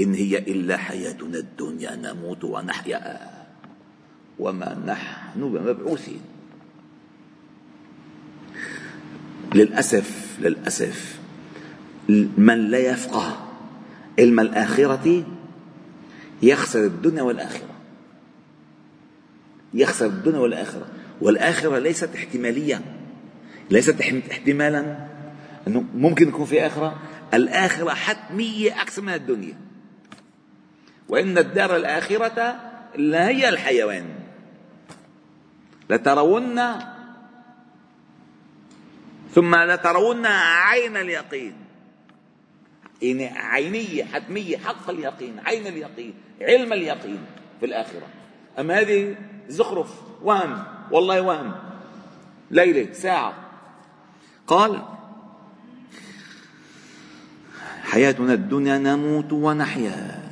إن 0.01 0.15
هي 0.15 0.39
إلا 0.39 0.77
حياتنا 0.77 1.39
الدنيا 1.39 1.97
نموت 1.97 2.45
ونحيا. 2.45 3.21
وما 4.39 4.83
نحن 4.87 5.41
بمبعوثين. 5.53 6.21
للأسف 9.55 10.39
للأسف 10.41 11.19
من 12.39 12.71
لا 12.71 12.79
يفقه 12.79 13.49
علم 14.19 14.41
الآخرة 14.41 15.25
يخسر 16.43 16.85
الدنيا 16.85 17.23
والآخرة. 17.23 17.69
يخسر 19.75 20.07
الدنيا 20.07 20.39
والآخرة. 20.39 20.87
والآخرة 21.21 21.79
ليست 21.79 22.15
احتمالية 22.15 22.81
ليست 23.73 24.01
احتمالا 24.31 25.07
أنه 25.67 25.85
ممكن 25.95 26.29
يكون 26.29 26.45
في 26.45 26.67
آخرة. 26.67 26.99
الآخرة 27.35 27.91
حتمية 27.91 28.83
أكثر 28.83 29.03
من 29.03 29.15
الدنيا. 29.15 29.55
وإن 31.09 31.39
الدار 31.39 31.77
الآخرة 31.77 32.61
لا 32.97 33.29
هي 33.29 33.49
الحيوان. 33.49 34.05
لترون 35.91 36.61
ثم 39.35 39.55
لترون 39.55 40.27
عين 40.27 40.97
اليقين. 40.97 41.55
يعني 43.03 43.39
عينية 43.39 44.05
حتمية 44.05 44.57
حق 44.57 44.91
اليقين 44.91 45.41
عين 45.47 45.67
اليقين 45.67 46.15
علم 46.41 46.73
اليقين 46.73 47.21
في 47.61 47.67
الآخرة. 47.67 48.07
أما 48.59 48.81
هذه 48.81 49.17
زخرف 49.49 49.91
وهم 50.23 50.65
والله 50.91 51.21
وهم. 51.21 51.55
ليلة 52.51 52.93
ساعة 52.93 53.42
قال 54.47 54.83
حياتنا 57.83 58.35
الدنيا 58.35 58.79
نموت 58.79 59.33
ونحيا. 59.33 60.23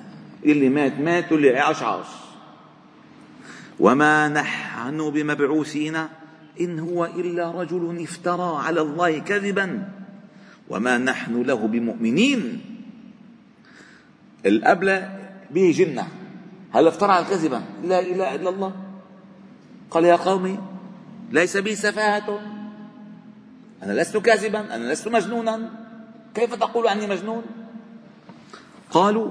اللي 0.45 0.69
مات 0.69 1.01
مات 1.01 1.33
واللي 1.33 1.59
عاش 1.59 1.83
عاش. 1.83 2.07
وما 3.81 4.29
نحن 4.29 5.11
بمبعوثين 5.11 5.97
إن 6.61 6.79
هو 6.79 7.05
إلا 7.05 7.51
رجل 7.51 8.03
افترى 8.03 8.57
على 8.65 8.81
الله 8.81 9.19
كذبا. 9.19 9.89
وما 10.69 10.99
نحن 10.99 11.43
له 11.43 11.67
بمؤمنين. 11.67 12.61
الأبلة 14.47 15.19
به 15.51 15.75
جنة. 15.77 16.09
هل 16.73 16.87
افترى 16.87 17.25
كذبا؟ 17.31 17.63
لا 17.85 18.01
إله 18.01 18.35
إلا 18.35 18.51
الله. 18.51 18.73
قال 19.91 20.05
يا 20.05 20.17
قومي 20.17 20.59
ليس 21.31 21.57
بي 21.57 21.75
سفاهة. 21.75 22.60
أنا 23.83 23.93
لست 23.93 24.17
كاذبا 24.17 24.75
أنا 24.75 24.93
لست 24.93 25.09
مجنونا. 25.09 25.71
كيف 26.35 26.55
تقول 26.55 26.89
عني 26.89 27.07
مجنون؟ 27.07 27.43
قالوا 28.91 29.31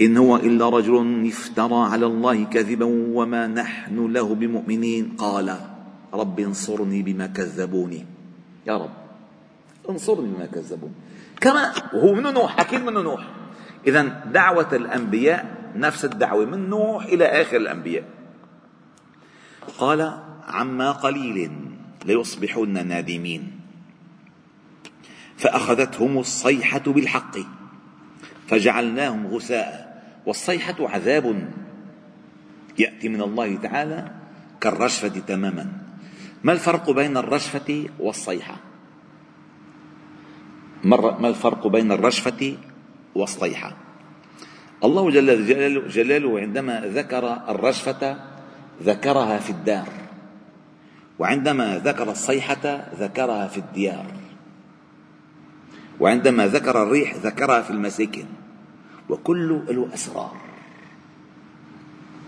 إن 0.00 0.16
هو 0.16 0.36
إلا 0.36 0.68
رجل 0.68 1.26
افترى 1.26 1.90
على 1.90 2.06
الله 2.06 2.44
كذبا 2.44 2.84
وما 2.86 3.46
نحن 3.46 4.12
له 4.12 4.34
بمؤمنين. 4.34 5.16
قال 5.18 5.56
رب 6.14 6.40
انصرني 6.40 7.02
بما 7.02 7.26
كذبوني. 7.26 8.06
يا 8.66 8.76
رب 8.76 8.90
انصرني 9.90 10.28
بما 10.34 10.46
كذبوني. 10.46 10.94
كما 11.40 11.72
وهو 11.94 12.14
من 12.14 12.22
نوح 12.22 12.60
أكيد 12.60 12.84
من 12.84 12.92
نوح. 12.92 13.28
إذا 13.86 14.02
دعوة 14.32 14.68
الأنبياء 14.72 15.72
نفس 15.76 16.04
الدعوة 16.04 16.44
من 16.44 16.68
نوح 16.70 17.04
إلى 17.04 17.24
آخر 17.24 17.56
الأنبياء. 17.56 18.04
قال 19.78 20.18
عما 20.46 20.92
قليل 20.92 21.50
ليصبحن 22.08 22.88
نادمين. 22.88 23.60
فأخذتهم 25.36 26.18
الصيحة 26.18 26.84
بالحق. 26.86 27.36
فجعلناهم 28.48 29.26
غثاء. 29.26 29.88
والصيحة 30.26 30.76
عذاب 30.80 31.50
يأتي 32.78 33.08
من 33.08 33.22
الله 33.22 33.56
تعالى 33.56 34.10
كالرشفة 34.60 35.08
تماما. 35.08 35.66
ما 36.44 36.52
الفرق 36.52 36.90
بين 36.90 37.16
الرشفة 37.16 37.86
والصيحة؟ 37.98 38.56
ما 40.84 41.28
الفرق 41.28 41.66
بين 41.66 41.92
الرشفة 41.92 42.56
والصيحة؟ 43.14 43.76
الله 44.84 45.10
جل 45.10 45.88
جلاله 45.88 46.40
عندما 46.40 46.80
ذكر 46.80 47.24
الرشفة 47.48 48.16
ذكرها 48.82 49.38
في 49.38 49.50
الدار. 49.50 50.07
وعندما 51.18 51.78
ذكر 51.78 52.10
الصيحة 52.10 52.88
ذكرها 52.98 53.46
في 53.46 53.58
الديار. 53.58 54.06
وعندما 56.00 56.46
ذكر 56.46 56.82
الريح 56.82 57.14
ذكرها 57.14 57.62
في 57.62 57.70
المساكن. 57.70 58.24
وكل 59.08 59.62
له 59.68 59.88
أسرار. 59.94 60.36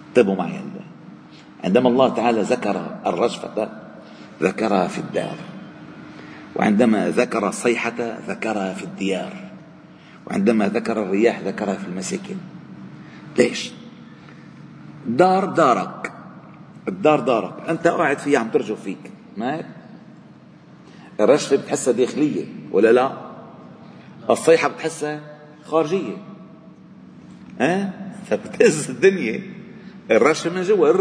انتبهوا 0.09 0.37
معي 0.37 0.61
عندما 1.65 1.89
الله 1.89 2.15
تعالى 2.15 2.41
ذكر 2.41 2.99
الرجفة 3.07 3.69
ذكرها 4.43 4.89
في 4.89 4.99
الدار. 4.99 5.37
وعندما 6.57 7.11
ذكر 7.11 7.49
الصيحة 7.49 8.19
ذكرها 8.29 8.75
في 8.75 8.85
الديار. 8.85 9.33
وعندما 10.27 10.69
ذكر 10.69 11.03
الرياح 11.03 11.41
ذكرها 11.41 11.75
في 11.75 11.87
المساكن. 11.87 12.37
ليش؟ 13.39 13.73
دار 15.07 15.45
دارك. 15.45 16.10
الدار 16.91 17.21
دارك. 17.21 17.69
أنت 17.69 17.87
قاعد 17.89 18.19
فيها 18.19 18.39
عم 18.39 18.49
ترجف 18.49 18.83
فيك. 18.83 19.11
ما؟ 19.37 19.57
هيك؟ 19.57 19.67
الرجفة 21.21 21.57
بتحسها 21.57 21.93
داخلية 21.93 22.45
ولا 22.73 22.93
لا؟ 22.93 23.13
الصيحة 24.31 24.69
بتحسها 24.69 25.21
خارجية. 25.65 26.17
ها؟ 27.61 27.93
فبتهز 28.31 28.91
الدنيا. 28.91 29.43
الرشفة 30.11 30.51
من 30.51 30.63
جوا 30.63 30.93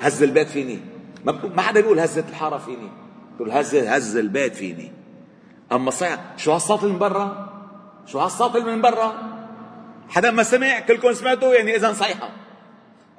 هز 0.00 0.22
البيت 0.22 0.48
فيني. 0.48 0.78
ما 1.24 1.62
حدا 1.62 1.80
بيقول 1.80 1.98
هزت 2.00 2.28
الحارة 2.28 2.58
فيني. 2.58 2.88
بيقول 3.32 3.52
هز 3.52 3.74
هز 3.74 4.16
البيت 4.16 4.54
فيني. 4.54 4.92
أما 5.72 5.88
الصيحة 5.88 6.20
شو 6.36 6.52
هالصوت 6.52 6.84
من 6.84 6.98
برا؟ 6.98 7.52
شو 8.06 8.18
هالصوت 8.18 8.56
من 8.56 8.82
برا؟ 8.82 9.14
حدا 10.08 10.30
ما 10.30 10.42
سمع؟ 10.42 10.80
كلكم 10.80 11.12
سمعتوا؟ 11.12 11.54
يعني 11.54 11.76
إذا 11.76 11.92
صيحة 11.92 12.30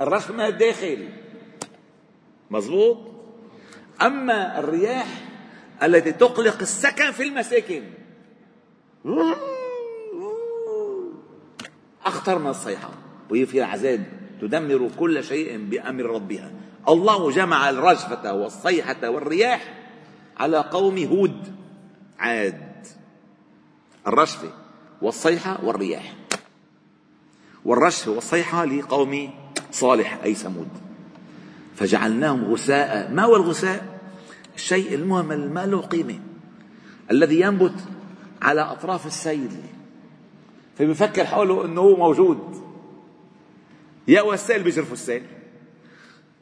الرشفة 0.01 0.33
من 0.33 0.41
الداخل 0.41 1.07
مزبوط 2.55 2.97
أما 4.01 4.59
الرياح 4.59 5.07
التي 5.83 6.11
تقلق 6.11 6.59
السكن 6.61 7.11
في 7.11 7.23
المساكن. 7.23 7.83
أخطر 12.05 12.39
من 12.39 12.47
الصيحة. 12.47 12.89
وهي 13.29 13.45
فيها 13.45 13.65
عذاب 13.65 14.03
تدمر 14.41 14.89
كل 14.99 15.23
شيء 15.23 15.57
بأمر 15.57 16.03
ربها. 16.03 16.51
الله 16.89 17.31
جمع 17.31 17.69
الرجفة 17.69 18.33
والصيحة 18.33 19.09
والرياح 19.09 19.73
على 20.37 20.57
قوم 20.57 20.97
هود. 20.97 21.55
عاد. 22.19 22.87
الرجفة 24.07 24.49
والصيحة 25.01 25.65
والرياح. 25.65 26.15
والرجفة 27.65 28.11
والصيحة 28.11 28.65
لقوم 28.65 29.33
صالح 29.71 30.19
أي 30.23 30.33
ثمود. 30.33 30.84
فجعلناهم 31.75 32.53
غثاء. 32.53 33.11
ما 33.11 33.23
هو 33.23 33.35
الغثاء؟ 33.35 33.99
الشيء 34.55 34.95
المهمل 34.95 35.49
ما 35.49 35.65
له 35.65 35.81
قيمة. 35.81 36.19
الذي 37.11 37.39
ينبت 37.41 37.75
على 38.41 38.61
أطراف 38.61 39.05
السيل. 39.05 39.51
فبيفكر 40.77 41.25
حوله 41.25 41.65
أنه 41.65 41.81
هو 41.81 41.95
موجود. 41.97 42.63
يا 44.07 44.33
السيل 44.33 44.63
بيصرفوا 44.63 44.93
السيل. 44.93 45.23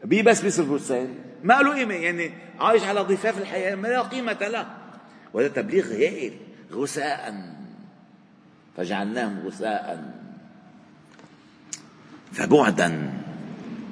بي 0.04 0.22
بس 0.22 0.42
بيصرفوا 0.42 0.76
السيل. 0.76 1.14
ما 1.44 1.54
له 1.54 1.74
قيمة. 1.74 1.94
يعني 1.94 2.32
عايش 2.60 2.84
على 2.84 3.02
ضفاف 3.02 3.38
الحياة. 3.38 3.76
ما 3.76 3.88
لا 3.88 4.02
قيمة 4.02 4.38
له 4.42 4.78
وهذا 5.34 5.48
تبليغ 5.48 5.86
هائل 5.86 6.34
غثاء 6.72 7.54
فجعلناهم 8.78 9.48
غثاء 9.48 10.14
فبعدا 12.32 13.14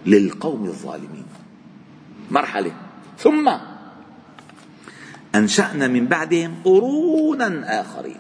للقوم 0.06 0.66
الظالمين. 0.66 1.26
مرحلة. 2.32 2.72
ثم 3.18 3.46
أنشأنا 5.36 5.88
من 5.88 6.08
بعدهم 6.08 6.64
قرونا 6.66 7.82
آخرين. 7.82 8.20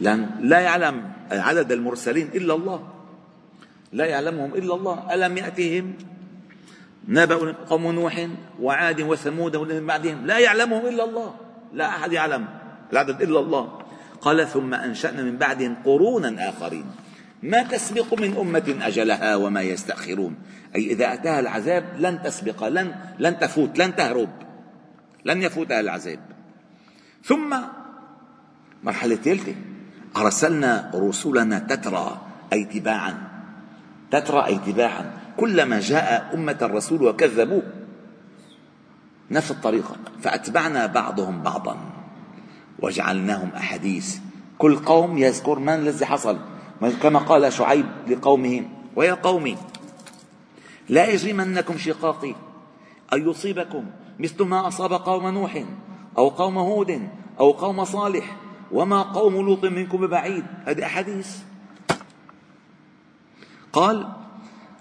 لأن 0.00 0.30
لا 0.40 0.60
يعلم 0.60 1.12
عدد 1.30 1.72
المرسلين 1.72 2.28
إلا 2.34 2.54
الله. 2.54 2.80
لا 3.92 4.04
يعلمهم 4.04 4.54
إلا 4.54 4.74
الله. 4.74 5.14
ألم 5.14 5.36
يأتهم 5.36 5.94
نبأ 7.08 7.52
قوم 7.52 7.84
نوح 7.92 8.28
وعاد 8.60 9.00
وثمود 9.00 9.56
ومن 9.56 9.86
بعدهم؟ 9.86 10.26
لا 10.26 10.38
يعلمهم 10.38 10.86
إلا 10.86 11.04
الله. 11.04 11.34
لا 11.74 11.86
أحد 11.88 12.12
يعلم 12.12 12.44
العدد 12.92 13.22
إلا 13.22 13.40
الله. 13.40 13.78
قال 14.20 14.48
ثم 14.48 14.74
أنشأنا 14.74 15.22
من 15.22 15.36
بعدهم 15.36 15.76
قرونا 15.84 16.48
آخرين. 16.48 16.84
ما 17.42 17.62
تسبق 17.62 18.20
من 18.20 18.36
أمة 18.36 18.76
أجلها 18.82 19.36
وما 19.36 19.62
يستأخرون. 19.62 20.34
أي 20.76 20.86
إذا 20.90 21.12
أتاها 21.12 21.40
العذاب 21.40 21.84
لن 21.98 22.22
تسبق 22.22 22.68
لن 22.68 22.94
لن 23.18 23.38
تفوت 23.38 23.78
لن 23.78 23.96
تهرب. 23.96 24.28
لن 25.24 25.42
يفوتها 25.42 25.80
العذاب. 25.80 26.20
ثم 27.24 27.56
مرحلة 28.84 29.14
ثالثة. 29.14 29.54
أرسلنا 30.16 30.90
رسلنا 30.94 31.58
تترى 31.58 32.20
أي 32.52 32.64
تباعا. 32.64 33.14
تترى 34.10 34.46
أي 34.46 34.58
تباعا. 34.58 35.12
كلما 35.36 35.80
جاء 35.80 36.30
أمة 36.34 36.58
الرسول 36.62 37.02
وكذبوه. 37.02 37.62
نفس 39.30 39.50
الطريقة 39.50 39.96
فأتبعنا 40.22 40.86
بعضهم 40.86 41.42
بعضا. 41.42 41.76
وجعلناهم 42.78 43.50
أحاديث. 43.56 44.18
كل 44.58 44.76
قوم 44.76 45.18
يذكر 45.18 45.58
من 45.58 45.74
الذي 45.74 46.06
حصل. 46.06 46.38
كما 46.80 47.18
قال 47.18 47.52
شعيب 47.52 47.86
لقومه 48.08 48.68
ويا 48.96 49.14
قومي 49.14 49.56
لا 50.88 51.06
يجرمنكم 51.06 51.78
شقاقي 51.78 52.34
أن 53.12 53.30
يصيبكم 53.30 53.84
مثل 54.18 54.44
ما 54.44 54.68
أصاب 54.68 54.92
قوم 54.92 55.28
نوح 55.28 55.64
أو 56.18 56.28
قوم 56.28 56.58
هود 56.58 57.08
أو 57.40 57.50
قوم 57.50 57.84
صالح 57.84 58.36
وما 58.72 59.02
قوم 59.02 59.34
لوط 59.34 59.64
منكم 59.64 59.98
ببعيد. 59.98 60.44
هذه 60.64 60.86
أحاديث. 60.86 61.36
قال 63.72 64.08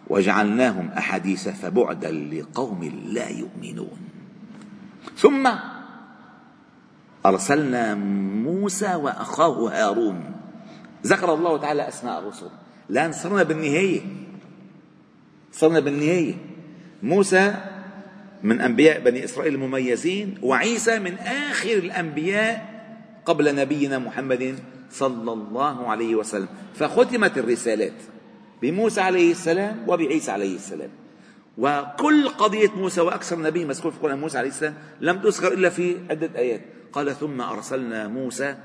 وجعلناهم 0.07 0.89
أحاديث 0.97 1.49
فبعدا 1.49 2.11
لقوم 2.11 2.83
لا 3.05 3.29
يؤمنون. 3.29 3.99
ثم 5.17 5.49
أرسلنا 7.25 7.95
موسى 8.45 8.95
وأخاه 8.95 9.69
هارون. 9.69 10.36
ذكر 11.07 11.33
الله 11.33 11.57
تعالى 11.57 11.87
أسماء 11.87 12.19
الرسل. 12.19 12.49
الآن 12.89 13.11
صرنا 13.11 13.43
بالنهاية. 13.43 14.01
صرنا 15.51 15.79
بالنهاية. 15.79 16.35
موسى 17.03 17.55
من 18.43 18.61
أنبياء 18.61 18.99
بني 18.99 19.23
إسرائيل 19.23 19.55
المميزين 19.55 20.37
وعيسى 20.43 20.99
من 20.99 21.15
آخر 21.17 21.71
الأنبياء 21.71 22.53
قبل 23.25 23.55
نبينا 23.55 23.99
محمد 23.99 24.59
صلى 24.91 25.31
الله 25.33 25.87
عليه 25.87 26.15
وسلم. 26.15 26.47
فختمت 26.75 27.37
الرسالات 27.37 27.99
بموسى 28.61 29.01
عليه 29.01 29.31
السلام 29.31 29.83
وبعيسى 29.87 30.31
عليه 30.31 30.55
السلام. 30.55 30.89
وكل 31.57 32.29
قضية 32.29 32.71
موسى 32.75 33.01
وأكثر 33.01 33.39
نبي 33.39 33.65
مذكور 33.65 33.91
في 33.91 33.97
القرآن 33.97 34.19
موسى 34.19 34.37
عليه 34.37 34.49
السلام 34.49 34.73
لم 35.01 35.21
تذكر 35.21 35.53
إلا 35.53 35.69
في 35.69 35.97
عدة 36.09 36.29
آيات. 36.35 36.61
قال 36.93 37.15
ثم 37.15 37.41
أرسلنا 37.41 38.07
موسى 38.07 38.55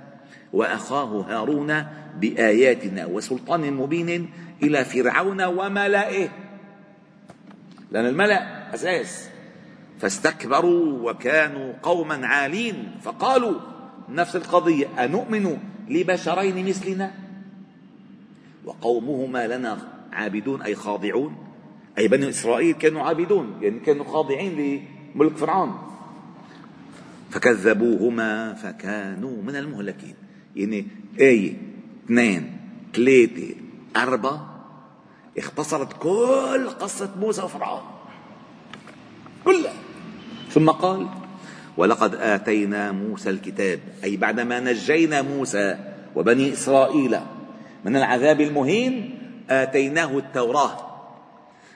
وأخاه 0.53 1.21
هارون 1.29 1.87
بآياتنا 2.21 3.07
وسلطان 3.07 3.73
مبين 3.73 4.31
إلى 4.62 4.85
فرعون 4.85 5.43
وملئه 5.43 6.29
لأن 7.93 8.07
الملأ 8.07 8.75
أساس. 8.75 9.29
فاستكبروا 10.01 11.11
وكانوا 11.11 11.73
قوما 11.83 12.27
عالين. 12.27 12.99
فقالوا 13.03 13.61
نفس 14.09 14.37
القضية 14.37 15.05
أنؤمن 15.05 15.59
لبشرين 15.88 16.69
مثلنا؟ 16.69 17.12
وقومهما 18.65 19.47
لنا 19.47 19.79
عابدون 20.12 20.62
أي 20.62 20.75
خاضعون. 20.75 21.37
أي 21.99 22.09
بني 22.09 22.29
إسرائيل 22.29 22.75
كانوا 22.75 23.03
عابدون 23.03 23.59
يعني 23.62 23.81
كانوا 23.81 24.05
خاضعين 24.05 24.83
لملك 25.15 25.37
فرعون. 25.37 25.79
فكذبوهما 27.31 28.55
فكانوا 28.55 29.43
من 29.43 29.57
المهلكين. 29.57 30.22
يعني 30.57 30.87
آية 31.21 31.57
اثنين 32.05 32.57
ثلاثة 32.95 33.55
أربعة. 33.97 34.49
اختصرت 35.38 35.93
كل 35.93 36.69
قصة 36.81 37.11
موسى 37.21 37.43
وفرعون. 37.43 37.83
كلها. 39.45 39.73
ثم 40.51 40.71
قال 40.71 41.09
ولقد 41.77 42.15
آتينا 42.15 42.93
موسى 42.93 43.31
الكتاب. 43.31 43.81
أي 44.05 44.17
بعدما 44.17 44.61
نجينا 44.61 45.23
موسى 45.23 45.79
وبني 46.17 46.53
إسرائيل 46.53 47.19
من 47.85 47.97
العذاب 47.97 48.41
المهين 48.41 49.19
آتيناه 49.51 50.19
التوراة. 50.19 50.77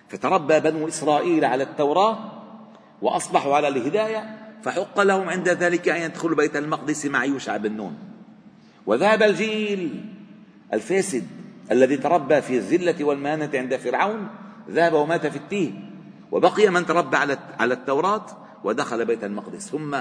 فتربى 0.08 0.60
بنو 0.60 0.88
إسرائيل 0.88 1.44
على 1.44 1.62
التوراة 1.62 2.18
وأصبحوا 3.02 3.56
على 3.56 3.68
الهداية 3.68 4.36
فحق 4.62 5.00
لهم 5.00 5.28
عند 5.28 5.48
ذلك 5.48 5.88
أن 5.88 6.02
يدخلوا 6.02 6.36
بيت 6.36 6.56
المقدس 6.56 7.06
مع 7.06 7.24
يوشع 7.24 7.56
بن 7.56 7.72
نون. 7.72 8.15
وذهب 8.86 9.22
الجيل 9.22 10.04
الفاسد 10.72 11.26
الذي 11.70 11.96
تربى 11.96 12.40
في 12.40 12.56
الذلة 12.56 13.04
والمهانة 13.04 13.50
عند 13.54 13.76
فرعون 13.76 14.28
ذهب 14.70 14.92
ومات 14.92 15.26
في 15.26 15.36
التيه 15.36 15.70
وبقي 16.32 16.68
من 16.68 16.86
تربى 16.86 17.16
على 17.16 17.38
على 17.58 17.74
التوراة 17.74 18.26
ودخل 18.64 19.04
بيت 19.04 19.24
المقدس. 19.24 19.70
ثم 19.70 19.96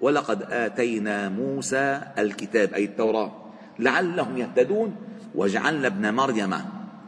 ولقد 0.00 0.42
آتينا 0.42 1.28
موسى 1.28 2.02
الكتاب 2.18 2.74
أي 2.74 2.84
التوراة. 2.84 3.32
لعلهم 3.78 4.36
يهتدون. 4.36 4.96
وجعلنا 5.34 5.86
ابن 5.86 6.14
مريم 6.14 6.54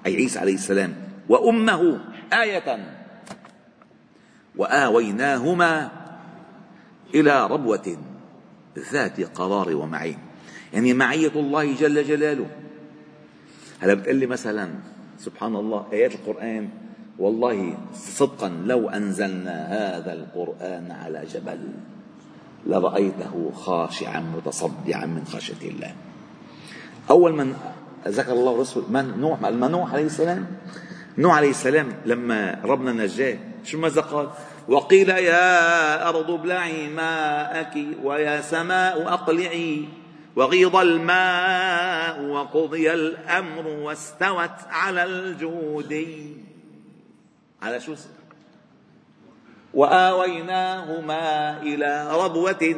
أي 0.06 0.16
عيسى 0.16 0.38
عليه 0.38 0.54
السلام 0.54 0.94
وأمه 1.28 2.00
آية. 2.32 2.96
وآويناهما 4.56 5.90
إلى 7.14 7.46
ربوة 7.46 7.96
ذات 8.92 9.20
قرار 9.20 9.76
ومعين. 9.76 10.27
يعني 10.72 10.94
معية 10.94 11.32
الله 11.36 11.74
جل 11.74 12.04
جلاله. 12.04 12.46
هلا 13.80 13.94
بتقول 13.94 14.16
لي 14.16 14.26
مثلا 14.26 14.70
سبحان 15.18 15.56
الله 15.56 15.86
آيات 15.92 16.14
القرآن 16.14 16.68
والله 17.18 17.74
صدقا 17.94 18.48
لو 18.48 18.88
أنزلنا 18.88 19.66
هذا 19.66 20.12
القرآن 20.12 20.90
على 20.90 21.24
جبل 21.34 21.58
لرأيته 22.66 23.52
خاشعا 23.54 24.20
متصدعا 24.20 25.06
من 25.06 25.24
خشية 25.24 25.68
الله. 25.70 25.94
أول 27.10 27.32
من 27.32 27.54
ذكر 28.08 28.32
الله 28.32 28.60
رسول 28.60 28.84
من؟ 28.90 29.20
نوح 29.20 29.40
نوح 29.42 29.92
عليه 29.94 30.04
السلام؟ 30.06 30.46
نوح 31.18 31.36
عليه 31.36 31.50
السلام 31.50 31.86
لما 32.06 32.60
ربنا 32.64 32.92
نجاه 32.92 33.38
شو 33.64 33.78
ماذا 33.78 34.00
قال؟ 34.00 34.28
وقيل 34.68 35.08
يا 35.08 36.08
أرض 36.08 36.30
ابلعي 36.30 36.88
ماءك 36.88 37.74
ويا 38.02 38.40
سماء 38.40 39.12
أقلعي. 39.12 39.88
وغيض 40.36 40.76
الماء 40.76 42.24
وقضي 42.24 42.92
الأمر 42.92 43.66
واستوت 43.66 44.50
على 44.70 45.04
الجودي 45.04 46.36
على 47.62 47.80
شو؟ 47.80 47.94
وآويناهما 49.74 51.62
إلى 51.62 52.10
ربوة 52.24 52.76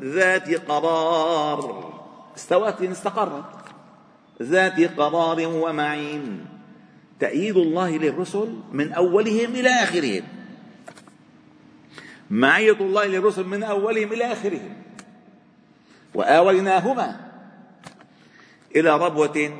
ذات 0.00 0.68
قرار. 0.70 1.92
استوت 2.36 2.82
استقرت. 2.82 3.44
ذات 4.42 5.00
قرار 5.00 5.46
ومعين. 5.46 6.46
تأييد 7.20 7.56
الله 7.56 7.96
للرسل 7.98 8.56
من 8.72 8.92
أولهم 8.92 9.54
إلى 9.54 9.68
آخرهم. 9.68 10.22
معية 12.30 12.80
الله 12.80 13.04
للرسل 13.04 13.44
من 13.44 13.62
أولهم 13.62 14.12
إلى 14.12 14.32
آخرهم. 14.32 14.81
وآويناهما 16.14 17.16
إلى 18.76 18.96
ربوة 18.96 19.50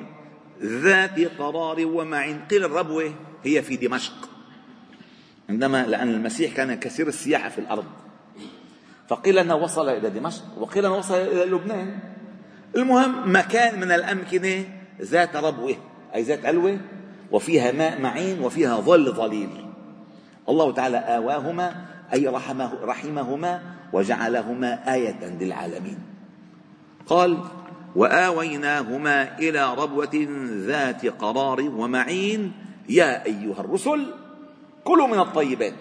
ذات 0.62 1.20
قرار 1.38 1.86
ومعين. 1.86 2.40
قيل 2.50 2.64
الربوة 2.64 3.14
هي 3.44 3.62
في 3.62 3.76
دمشق 3.76 4.28
عندما 5.50 5.86
لأن 5.86 6.08
المسيح 6.08 6.56
كان 6.56 6.74
كثير 6.74 7.08
السياحة 7.08 7.48
في 7.48 7.58
الأرض. 7.58 7.84
فقيل 9.08 9.38
أنه 9.38 9.54
وصل 9.54 9.88
إلى 9.88 10.10
دمشق 10.10 10.42
وقيل 10.58 10.86
أنه 10.86 10.96
وصل 10.96 11.14
إلى 11.14 11.44
لبنان. 11.44 11.98
المهم 12.76 13.36
مكان 13.36 13.80
من 13.80 13.92
الأمكنة 13.92 14.64
ذات 15.00 15.36
ربوة 15.36 15.76
أي 16.14 16.22
ذات 16.22 16.46
علوة 16.46 16.78
وفيها 17.30 17.72
ماء 17.72 18.00
معين 18.00 18.40
وفيها 18.40 18.80
ظل 18.80 19.12
ظليل. 19.12 19.66
الله 20.48 20.72
تعالى 20.72 20.96
آواهما 20.96 21.84
أي 22.12 22.28
رحمه 22.28 22.74
رحمهما 22.82 23.62
وجعلهما 23.92 24.94
آية 24.94 25.24
للعالمين. 25.40 26.11
قال 27.06 27.38
وآويناهما 27.96 29.38
إلى 29.38 29.74
ربوة 29.74 30.26
ذات 30.66 31.06
قرار 31.06 31.60
ومعين 31.60 32.52
يا 32.88 33.26
أيها 33.26 33.60
الرسل 33.60 34.14
كلوا 34.84 35.06
من 35.06 35.18
الطيبات 35.18 35.74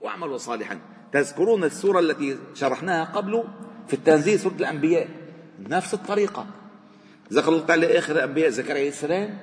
واعملوا 0.00 0.38
صالحا. 0.38 0.78
تذكرون 1.12 1.64
السورة 1.64 2.00
التي 2.00 2.38
شرحناها 2.54 3.04
قبل 3.04 3.44
في 3.88 3.94
التنزيل 3.94 4.40
سورة 4.40 4.54
الأنبياء؟ 4.54 5.08
نفس 5.68 5.94
الطريقة. 5.94 6.46
ذكر 7.32 7.48
الله 7.48 7.66
تعالى 7.66 7.98
آخر 7.98 8.16
الأنبياء 8.16 8.50
زكريا 8.50 8.74
عليه 8.74 8.88
السلام. 8.88 9.38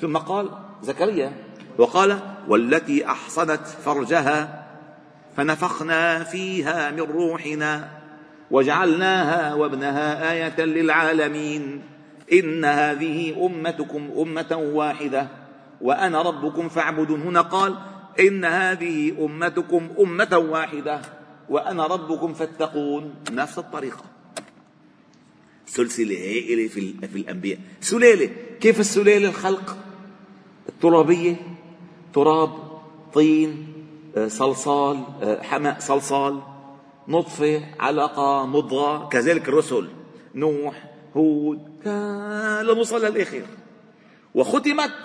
ثم 0.00 0.16
قال 0.16 0.50
زكريا 0.82 1.32
وقال 1.78 2.20
والتي 2.48 3.06
أحصنت 3.06 3.66
فرجها 3.66 4.66
فنفخنا 5.36 6.24
فيها 6.24 6.90
من 6.90 7.00
روحنا. 7.00 7.95
وجعلناها 8.50 9.54
وابنها 9.54 10.32
آية 10.32 10.60
للعالمين. 10.64 11.82
إن 12.32 12.64
هذه 12.64 13.46
أمتكم 13.46 14.10
أمة 14.18 14.70
واحدة. 14.72 15.28
وأنا 15.80 16.22
ربكم 16.22 16.68
فاعبدون. 16.68 17.22
هنا 17.22 17.40
قال 17.40 17.74
إن 18.20 18.44
هذه 18.44 19.24
أمتكم 19.24 19.88
أمة 20.00 20.38
واحدة. 20.50 21.00
وأنا 21.48 21.86
ربكم 21.86 22.34
فاتقون. 22.34 23.14
نفس 23.30 23.58
الطريقة. 23.58 24.04
سلسلة 25.66 26.16
هائلة 26.16 26.68
في, 26.68 26.94
في 27.12 27.18
الأنبياء. 27.18 27.58
سلالة. 27.80 28.30
كيف 28.60 28.80
السلالة؟ 28.80 29.28
الخلق. 29.28 29.76
الترابية. 30.68 31.36
تراب 32.14 32.80
طين 33.14 33.66
آه، 34.16 34.28
صلصال 34.28 35.04
آه، 35.22 35.42
حمأ 35.42 35.76
صلصال. 35.78 36.55
نطفة 37.08 37.62
علقة 37.80 38.46
مضغة 38.46 39.08
كذلك 39.08 39.48
الرسل 39.48 39.88
نوح 40.34 40.84
هود 41.16 41.60
لنوصل 42.62 43.04
للآخر 43.04 43.42
وختمت 44.34 44.96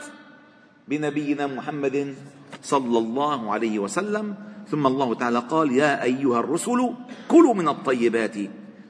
بنبينا 0.87 1.47
محمد 1.47 2.15
صلى 2.61 2.97
الله 2.97 3.51
عليه 3.51 3.79
وسلم. 3.79 4.35
ثم 4.67 4.87
الله 4.87 5.13
تعالى 5.15 5.39
قال 5.39 5.71
يا 5.71 6.03
أيها 6.03 6.39
الرسل 6.39 6.89
كلوا 7.27 7.53
من 7.53 7.67
الطيبات 7.67 8.35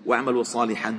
واعملوا 0.06 0.44
صالحا. 0.44 0.94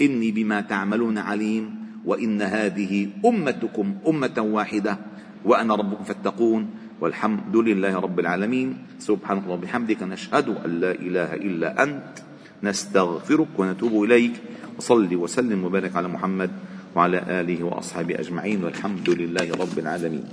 إني 0.00 0.30
بما 0.30 0.60
تعملون 0.60 1.18
عليم. 1.18 1.84
وإن 2.04 2.42
هذه 2.42 3.08
أمتكم 3.24 3.96
أمة 4.06 4.36
واحدة 4.38 4.98
وأنا 5.44 5.74
ربكم 5.74 6.04
فاتقون. 6.04 6.70
والحمد 7.00 7.56
لله 7.56 7.94
رب 7.98 8.18
العالمين. 8.20 8.68
سبحانك 8.98 9.42
اللهم 9.44 9.58
وبحمدك 9.58 10.02
نشهد 10.02 10.48
أن 10.64 10.70
لا 10.80 10.92
إله 10.92 11.34
إلا 11.34 11.82
أنت. 11.82 12.14
نستغفرك 12.62 13.52
ونتوب 13.58 14.04
إليك. 14.04 14.32
وصل 14.78 15.14
وسلم 15.14 15.64
وبارك 15.64 15.96
على 15.96 16.08
محمد 16.08 16.50
وعلى 16.96 17.18
آله 17.40 17.64
وأصحابه 17.64 18.14
أجمعين. 18.20 18.64
والحمد 18.64 19.10
لله 19.10 19.46
رب 19.52 19.76
العالمين. 19.78 20.24